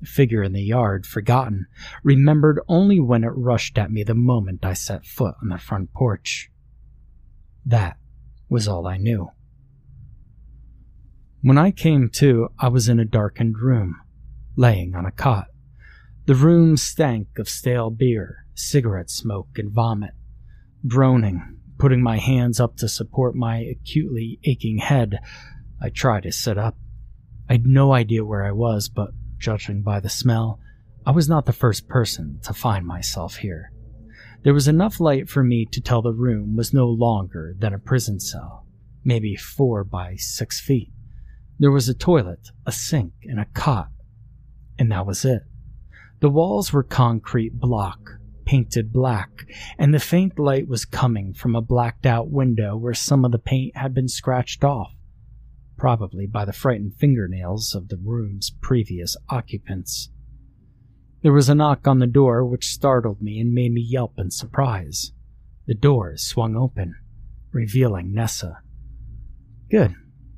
[0.04, 1.66] Figure in the yard, forgotten,
[2.04, 5.94] remembered only when it rushed at me the moment I set foot on the front
[5.94, 6.50] porch.
[7.66, 7.98] That
[8.50, 9.32] was all I knew.
[11.42, 13.96] When I came to, I was in a darkened room,
[14.56, 15.48] laying on a cot.
[16.26, 20.12] The room stank of stale beer, cigarette smoke, and vomit.
[20.88, 25.20] Groaning, putting my hands up to support my acutely aching head,
[25.82, 26.76] I tried to sit up.
[27.50, 30.60] I'd no idea where I was, but Judging by the smell,
[31.06, 33.72] I was not the first person to find myself here.
[34.44, 37.80] There was enough light for me to tell the room was no longer than a
[37.80, 38.66] prison cell,
[39.04, 40.92] maybe four by six feet.
[41.60, 43.90] There was a toilet, a sink, and a cot,
[44.78, 45.44] and that was it.
[46.20, 49.30] The walls were concrete block, painted black,
[49.78, 53.40] and the faint light was coming from a blacked out window where some of the
[53.40, 54.97] paint had been scratched off
[55.78, 60.10] probably by the frightened fingernails of the room's previous occupants.
[61.22, 64.32] There was a knock on the door which startled me and made me yelp in
[64.32, 65.12] surprise.
[65.66, 66.96] The door swung open,
[67.52, 68.60] revealing Nessa.
[69.70, 69.96] Good,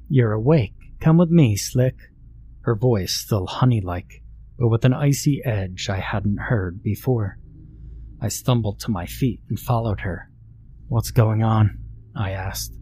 [0.09, 1.95] you're awake, Come with me, Slick.
[2.61, 4.21] Her voice still honey like,
[4.57, 7.37] but with an icy edge I hadn't heard before.
[8.21, 10.29] I stumbled to my feet and followed her.
[10.89, 11.79] What's going on?
[12.15, 12.73] I asked.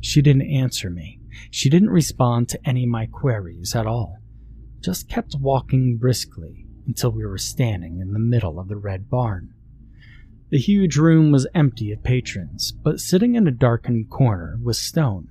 [0.00, 1.15] She didn't answer me.
[1.50, 4.18] She didn't respond to any of my queries at all.
[4.80, 9.52] Just kept walking briskly until we were standing in the middle of the red barn.
[10.50, 15.28] The huge room was empty of patrons, but sitting in a darkened corner was Stone.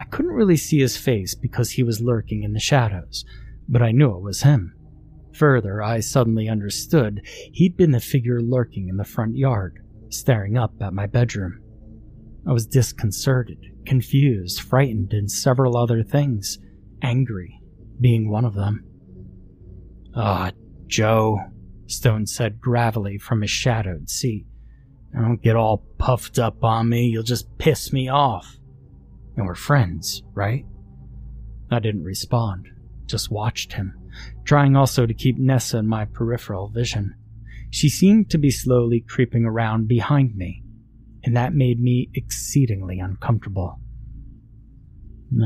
[0.00, 3.24] I couldn't really see his face because he was lurking in the shadows,
[3.68, 4.74] but I knew it was him.
[5.34, 9.78] Further, I suddenly understood he'd been the figure lurking in the front yard,
[10.08, 11.62] staring up at my bedroom.
[12.46, 16.58] I was disconcerted, confused, frightened, and several other things,
[17.02, 17.60] angry
[18.00, 18.84] being one of them.
[20.14, 21.38] Ah, oh, Joe,
[21.86, 24.46] Stone said gravelly from his shadowed seat.
[25.14, 28.56] Don't get all puffed up on me, you'll just piss me off.
[29.36, 30.64] And we're friends, right?
[31.70, 32.68] I didn't respond,
[33.06, 33.94] just watched him,
[34.44, 37.14] trying also to keep Nessa in my peripheral vision.
[37.70, 40.61] She seemed to be slowly creeping around behind me,
[41.24, 43.78] and that made me exceedingly uncomfortable.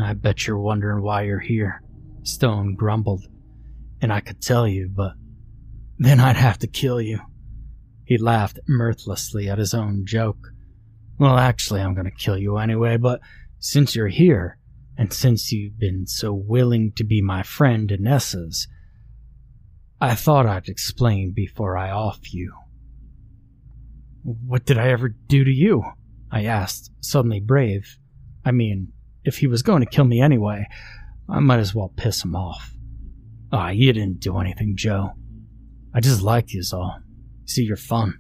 [0.00, 1.82] I bet you're wondering why you're here,
[2.22, 3.26] Stone grumbled.
[4.00, 5.12] And I could tell you, but
[5.98, 7.20] then I'd have to kill you.
[8.04, 10.48] He laughed mirthlessly at his own joke.
[11.18, 13.20] Well, actually, I'm going to kill you anyway, but
[13.58, 14.58] since you're here,
[14.98, 18.68] and since you've been so willing to be my friend Inessa's,
[20.00, 22.52] I thought I'd explain before I off you.
[24.26, 25.84] What did I ever do to you?
[26.32, 27.96] I asked, suddenly brave.
[28.44, 30.66] I mean, if he was going to kill me anyway,
[31.28, 32.72] I might as well piss him off.
[33.52, 35.12] Ah, oh, you didn't do anything, Joe.
[35.94, 36.98] I just liked you all.
[37.44, 38.18] See, you're fun.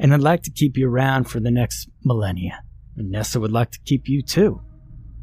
[0.00, 2.64] And I'd like to keep you around for the next millennia.
[2.96, 4.60] And Nessa would like to keep you too.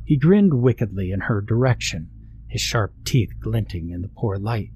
[0.06, 2.10] He grinned wickedly in her direction,
[2.48, 4.70] his sharp teeth glinting in the poor light.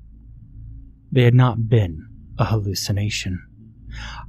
[1.13, 3.49] They had not been a hallucination.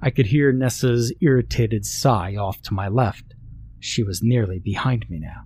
[0.03, 3.35] I could hear Nessa's irritated sigh off to my left.
[3.79, 5.43] She was nearly behind me now.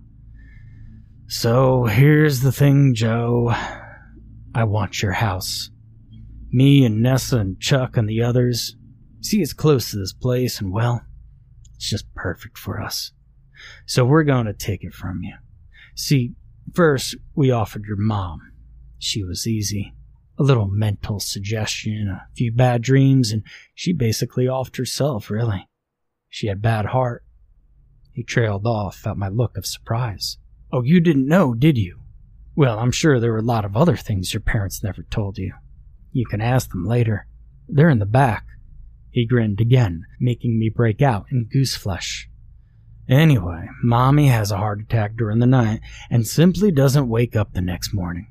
[1.27, 3.53] So here's the thing, Joe.
[4.53, 5.69] I want your house.
[6.51, 8.75] Me and Nessa and Chuck and the others.
[9.21, 11.01] See, it's close to this place, and well,
[11.75, 13.11] it's just perfect for us.
[13.85, 15.35] So we're going to take it from you.
[15.95, 16.33] See,
[16.73, 18.39] first we offered your mom.
[18.99, 19.93] She was easy.
[20.37, 25.67] A little mental suggestion, a few bad dreams, and she basically offed herself, really.
[26.29, 27.23] She had bad heart.
[28.11, 30.37] He trailed off at my look of surprise.
[30.71, 32.01] Oh, you didn't know, did you?
[32.55, 35.53] Well, I'm sure there were a lot of other things your parents never told you.
[36.11, 37.27] You can ask them later.
[37.67, 38.45] They're in the back.
[39.11, 42.29] He grinned again, making me break out in goose flesh.
[43.07, 45.79] Anyway, Mommy has a heart attack during the night
[46.09, 48.27] and simply doesn't wake up the next morning.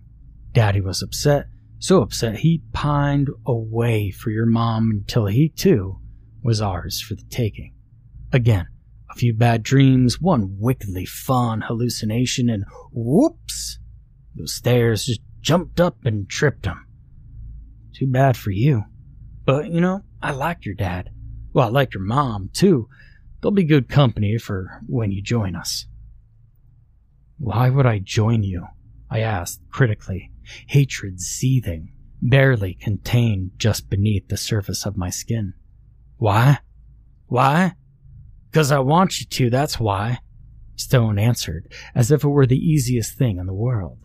[0.52, 1.46] Daddy was upset,
[1.84, 6.00] so upset he pined away for your mom until he, too,
[6.42, 7.74] was ours for the taking.
[8.32, 8.66] Again,
[9.10, 13.78] a few bad dreams, one wickedly fun hallucination, and whoops!
[14.34, 16.86] Those stairs just jumped up and tripped him.
[17.94, 18.84] Too bad for you.
[19.44, 21.10] But, you know, I like your dad.
[21.52, 22.88] Well, I like your mom, too.
[23.42, 25.84] They'll be good company for when you join us.
[27.36, 28.68] Why would I join you?
[29.10, 30.30] I asked critically,
[30.66, 35.54] hatred seething, barely contained just beneath the surface of my skin.
[36.16, 36.58] Why?
[37.26, 37.74] Why?
[38.50, 40.20] Because I want you to, that's why.
[40.76, 43.98] Stone answered, as if it were the easiest thing in the world.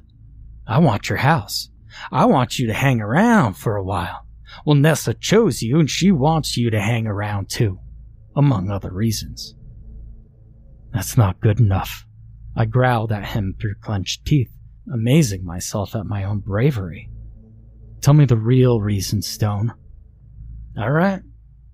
[0.68, 1.70] I want your house.
[2.12, 4.26] I want you to hang around for a while.
[4.66, 7.80] Well, Nessa chose you, and she wants you to hang around too,
[8.36, 9.56] among other reasons.
[10.94, 12.06] That's not good enough.
[12.56, 14.52] I growled at him through clenched teeth,
[14.94, 17.10] amazing myself at my own bravery.
[18.02, 19.74] Tell me the real reason, Stone.
[20.78, 21.22] All right,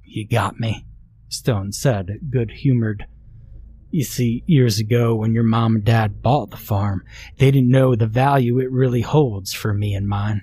[0.04, 0.86] you got me.
[1.30, 3.06] Stone said, good humored.
[3.92, 7.04] You see, years ago when your mom and dad bought the farm,
[7.38, 10.42] they didn't know the value it really holds for me and mine.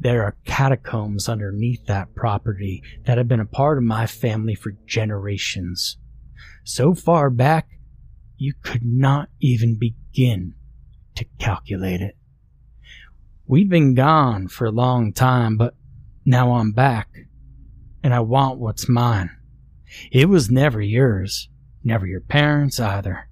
[0.00, 4.72] There are catacombs underneath that property that have been a part of my family for
[4.86, 5.98] generations.
[6.64, 7.68] So far back,
[8.36, 10.54] you could not even begin
[11.16, 12.16] to calculate it.
[13.46, 15.74] We've been gone for a long time, but
[16.24, 17.08] now I'm back,
[18.02, 19.30] and I want what's mine.
[20.10, 21.48] It was never yours,
[21.82, 23.28] never your parents either,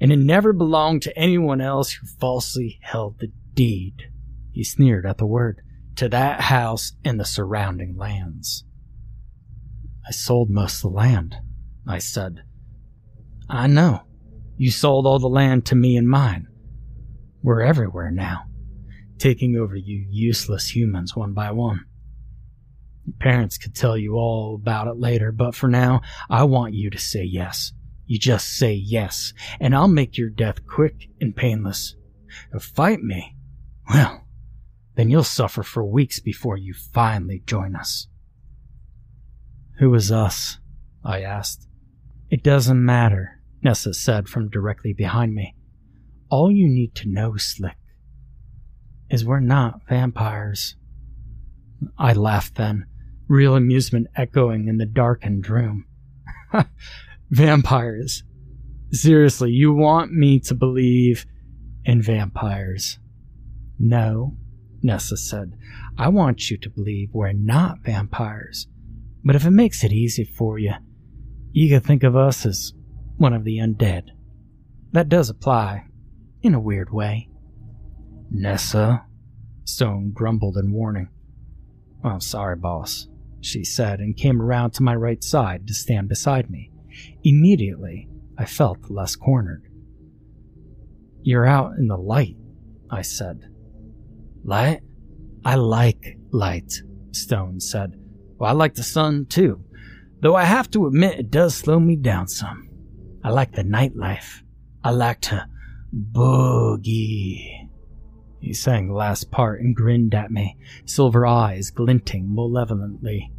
[0.00, 4.10] and it never belonged to anyone else who falsely held the deed.
[4.52, 5.60] He sneered at the word
[5.96, 8.64] to that house and the surrounding lands.
[10.06, 11.36] I sold most of the land,
[11.86, 12.44] I said.
[13.48, 14.02] I know.
[14.56, 16.46] You sold all the land to me and mine.
[17.46, 18.46] We're everywhere now.
[19.18, 21.84] taking over you useless humans one by one.
[23.04, 26.90] Your parents could tell you all about it later, but for now, I want you
[26.90, 27.72] to say yes.
[28.04, 31.94] You just say yes, and I'll make your death quick and painless.
[32.52, 33.36] If fight me,
[33.88, 34.26] well,
[34.96, 38.08] then you'll suffer for weeks before you finally join us.
[39.78, 40.58] Who is us?
[41.04, 41.68] I asked.
[42.28, 45.55] It doesn't matter, Nessa said from directly behind me.
[46.28, 47.76] All you need to know, Slick,
[49.10, 50.76] is we're not vampires.
[51.98, 52.86] I laughed then,
[53.28, 55.86] real amusement echoing in the darkened room.
[57.30, 58.24] vampires.
[58.92, 61.26] Seriously, you want me to believe
[61.84, 62.98] in vampires?
[63.78, 64.36] No,
[64.82, 65.52] Nessa said.
[65.98, 68.68] I want you to believe we're not vampires.
[69.24, 70.74] But if it makes it easy for you,
[71.52, 72.72] you can think of us as
[73.16, 74.10] one of the undead.
[74.92, 75.86] That does apply,
[76.42, 77.28] in a weird way.
[78.30, 79.04] Nessa,
[79.64, 81.08] Stone grumbled in warning.
[82.04, 83.08] Oh, sorry, boss,
[83.40, 86.70] she said, and came around to my right side to stand beside me.
[87.24, 88.08] Immediately,
[88.38, 89.64] I felt less cornered.
[91.22, 92.36] You're out in the light,
[92.90, 93.48] I said.
[94.44, 94.80] Light?
[95.44, 96.72] I like light,
[97.12, 97.98] Stone said.
[98.38, 99.64] Well, I like the sun too,
[100.20, 102.68] though I have to admit it does slow me down some.
[103.24, 104.42] I like the nightlife.
[104.84, 105.48] I like to
[105.94, 107.68] boogie.
[108.40, 113.32] He sang the last part and grinned at me, silver eyes glinting malevolently.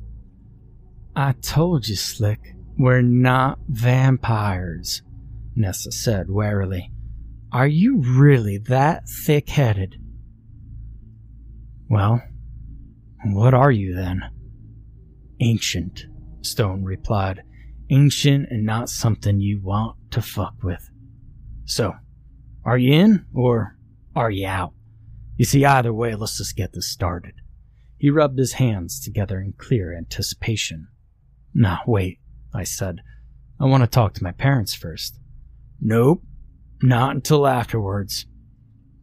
[1.15, 5.01] I told you, Slick, we're not vampires,
[5.55, 6.91] Nessa said warily.
[7.51, 9.95] Are you really that thick headed?
[11.89, 12.21] Well,
[13.23, 14.21] what are you then?
[15.39, 16.05] Ancient,
[16.41, 17.43] Stone replied.
[17.89, 20.89] Ancient and not something you want to fuck with.
[21.65, 21.93] So,
[22.67, 23.77] are you in or
[24.13, 24.73] are you out?
[25.37, 27.35] You see, either way, let's just get this started.
[27.97, 30.89] He rubbed his hands together in clear anticipation.
[31.53, 32.19] Nah, wait,
[32.53, 32.99] I said.
[33.57, 35.17] I want to talk to my parents first.
[35.79, 36.21] Nope,
[36.83, 38.25] not until afterwards.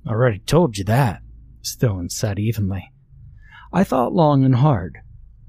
[0.07, 1.23] I already told you that,
[1.63, 2.93] Stone said evenly.
[3.73, 4.99] I thought long and hard.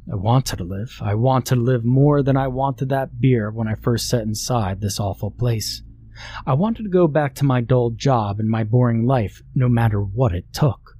[0.09, 0.99] I wanted to live.
[1.01, 4.79] I wanted to live more than I wanted that beer when I first set inside
[4.79, 5.81] this awful place.
[6.45, 10.01] I wanted to go back to my dull job and my boring life, no matter
[10.01, 10.95] what it took.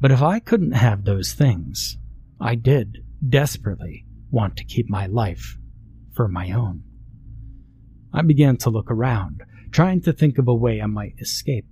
[0.00, 1.96] But if I couldn't have those things,
[2.40, 5.58] I did, desperately, want to keep my life
[6.12, 6.82] for my own.
[8.12, 11.66] I began to look around, trying to think of a way I might escape.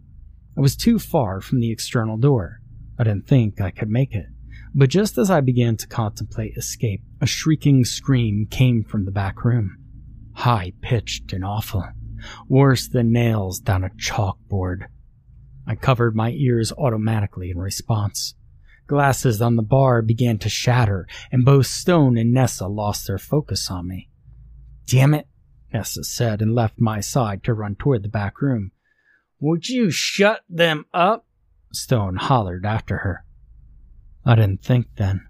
[0.57, 2.61] I was too far from the external door.
[2.99, 4.27] I didn't think I could make it.
[4.75, 9.45] But just as I began to contemplate escape, a shrieking scream came from the back
[9.45, 9.77] room.
[10.35, 11.85] High pitched and awful.
[12.49, 14.87] Worse than nails down a chalkboard.
[15.67, 18.35] I covered my ears automatically in response.
[18.87, 23.71] Glasses on the bar began to shatter, and both Stone and Nessa lost their focus
[23.71, 24.11] on me.
[24.87, 25.29] Damn it,
[25.73, 28.73] Nessa said and left my side to run toward the back room.
[29.39, 31.25] Would you shut them up?
[31.73, 33.25] Stone hollered after her.
[34.27, 35.29] I didn't think then.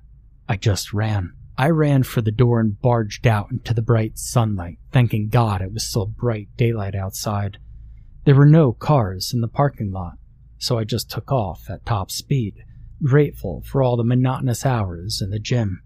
[0.49, 1.35] I just ran.
[1.61, 5.75] I ran for the door and barged out into the bright sunlight, thanking God it
[5.75, 7.59] was still bright daylight outside.
[8.25, 10.15] There were no cars in the parking lot,
[10.57, 12.65] so I just took off at top speed,
[13.03, 15.83] grateful for all the monotonous hours in the gym.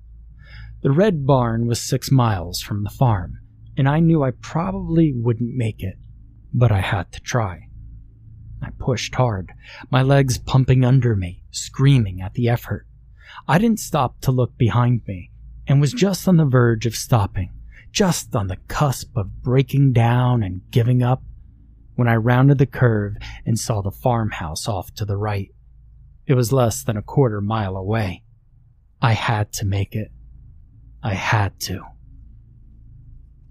[0.82, 3.40] The red barn was six miles from the farm,
[3.76, 5.98] and I knew I probably wouldn't make it,
[6.52, 7.66] but I had to try.
[8.62, 9.50] I pushed hard,
[9.90, 12.86] my legs pumping under me, screaming at the effort.
[13.48, 15.32] I didn't stop to look behind me
[15.66, 17.52] and was just on the verge of stopping,
[17.90, 21.22] just on the cusp of breaking down and giving up
[21.96, 25.50] when I rounded the curve and saw the farmhouse off to the right.
[26.26, 28.22] It was less than a quarter mile away.
[29.00, 30.10] I had to make it.
[31.02, 31.82] I had to.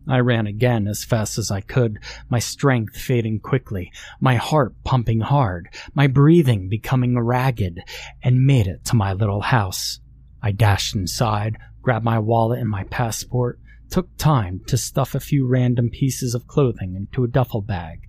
[0.09, 1.99] I ran again as fast as I could,
[2.30, 7.80] my strength fading quickly, my heart pumping hard, my breathing becoming ragged,
[8.22, 9.99] and made it to my little house.
[10.41, 13.59] I dashed inside, grabbed my wallet and my passport,
[13.91, 17.99] took time to stuff a few random pieces of clothing into a duffel bag.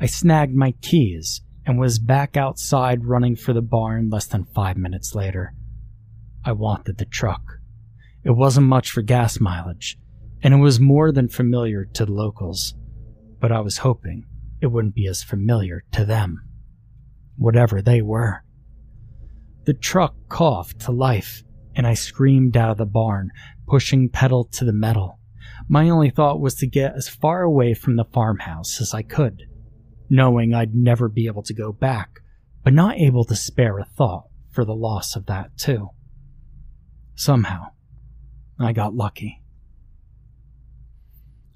[0.00, 4.78] I snagged my keys and was back outside running for the barn less than five
[4.78, 5.52] minutes later.
[6.44, 7.42] I wanted the truck.
[8.22, 9.98] It wasn't much for gas mileage,
[10.42, 12.74] and it was more than familiar to the locals,
[13.38, 14.24] but I was hoping
[14.62, 16.42] it wouldn't be as familiar to them,
[17.36, 18.44] whatever they were.
[19.66, 21.43] The truck coughed to life,
[21.74, 23.30] and I screamed out of the barn,
[23.66, 25.18] pushing pedal to the metal.
[25.68, 29.44] My only thought was to get as far away from the farmhouse as I could,
[30.10, 32.20] knowing I'd never be able to go back,
[32.62, 35.90] but not able to spare a thought for the loss of that, too.
[37.14, 37.68] Somehow,
[38.58, 39.42] I got lucky.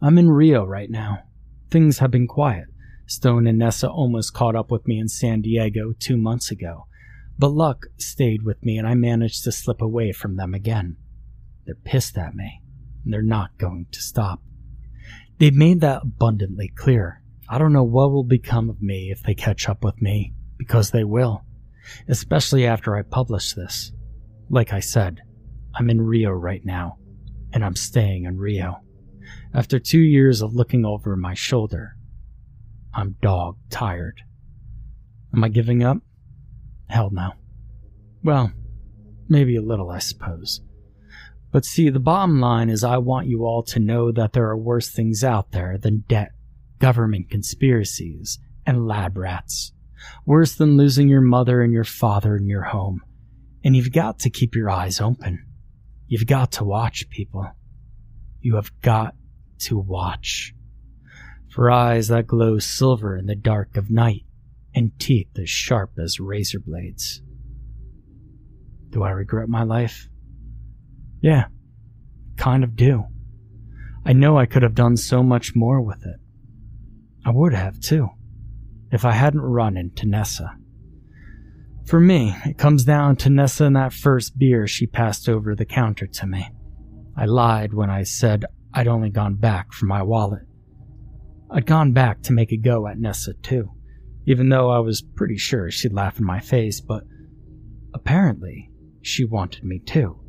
[0.00, 1.24] I'm in Rio right now.
[1.70, 2.66] Things have been quiet.
[3.06, 6.86] Stone and Nessa almost caught up with me in San Diego two months ago,
[7.38, 10.96] but luck stayed with me and I managed to slip away from them again.
[11.64, 12.60] They're pissed at me,
[13.04, 14.42] and they're not going to stop.
[15.38, 17.22] They've made that abundantly clear.
[17.48, 20.90] I don't know what will become of me if they catch up with me, because
[20.90, 21.44] they will,
[22.08, 23.92] especially after I publish this.
[24.50, 25.20] Like I said,
[25.74, 26.98] I'm in Rio right now,
[27.52, 28.80] and I'm staying in Rio.
[29.54, 31.96] After two years of looking over my shoulder,
[32.94, 34.22] I'm dog tired.
[35.34, 35.98] Am I giving up?
[36.88, 37.32] Hell no.
[38.22, 38.52] Well,
[39.28, 40.60] maybe a little, I suppose.
[41.50, 44.56] But see, the bottom line is I want you all to know that there are
[44.56, 46.32] worse things out there than debt,
[46.78, 49.72] government conspiracies, and lab rats.
[50.26, 53.00] Worse than losing your mother and your father in your home.
[53.64, 55.44] And you've got to keep your eyes open.
[56.06, 57.46] You've got to watch people.
[58.40, 59.14] You have got
[59.60, 60.54] to watch.
[61.50, 64.24] For eyes that glow silver in the dark of night,
[64.78, 67.20] and teeth as sharp as razor blades.
[68.90, 70.08] Do I regret my life?
[71.20, 71.46] Yeah,
[72.36, 73.04] kind of do.
[74.06, 76.16] I know I could have done so much more with it.
[77.26, 78.08] I would have, too,
[78.92, 80.56] if I hadn't run into Nessa.
[81.84, 85.66] For me, it comes down to Nessa and that first beer she passed over the
[85.66, 86.48] counter to me.
[87.16, 90.42] I lied when I said I'd only gone back for my wallet.
[91.50, 93.72] I'd gone back to make a go at Nessa, too,
[94.28, 97.02] even though I was pretty sure she'd laugh in my face, but
[97.94, 98.70] apparently
[99.00, 100.20] she wanted me too.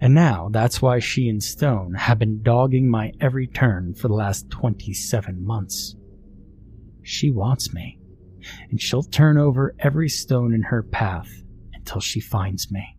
[0.00, 4.14] And now that's why she and Stone have been dogging my every turn for the
[4.14, 5.94] last 27 months.
[7.02, 8.00] She wants me,
[8.68, 11.30] and she'll turn over every stone in her path
[11.72, 12.98] until she finds me.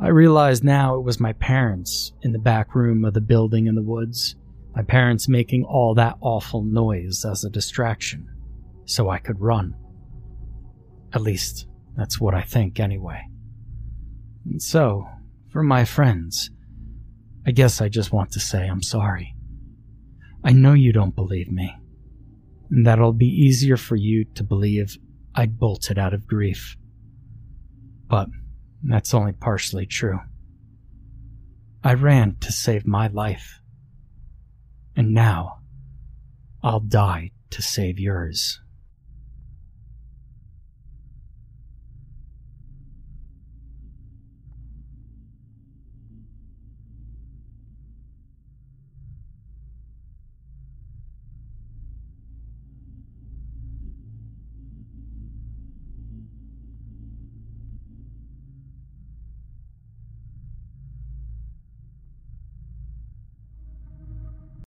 [0.00, 3.76] I realize now it was my parents in the back room of the building in
[3.76, 4.34] the woods,
[4.74, 8.26] my parents making all that awful noise as a distraction,
[8.90, 9.76] so I could run.
[11.12, 13.22] At least, that's what I think anyway.
[14.44, 15.06] And so,
[15.48, 16.50] for my friends,
[17.46, 19.36] I guess I just want to say I'm sorry.
[20.42, 21.72] I know you don't believe me,
[22.68, 24.96] and that it'll be easier for you to believe
[25.36, 26.76] I'd bolted out of grief.
[28.08, 28.28] But
[28.82, 30.18] that's only partially true.
[31.84, 33.60] I ran to save my life,
[34.96, 35.60] and now
[36.60, 38.60] I'll die to save yours.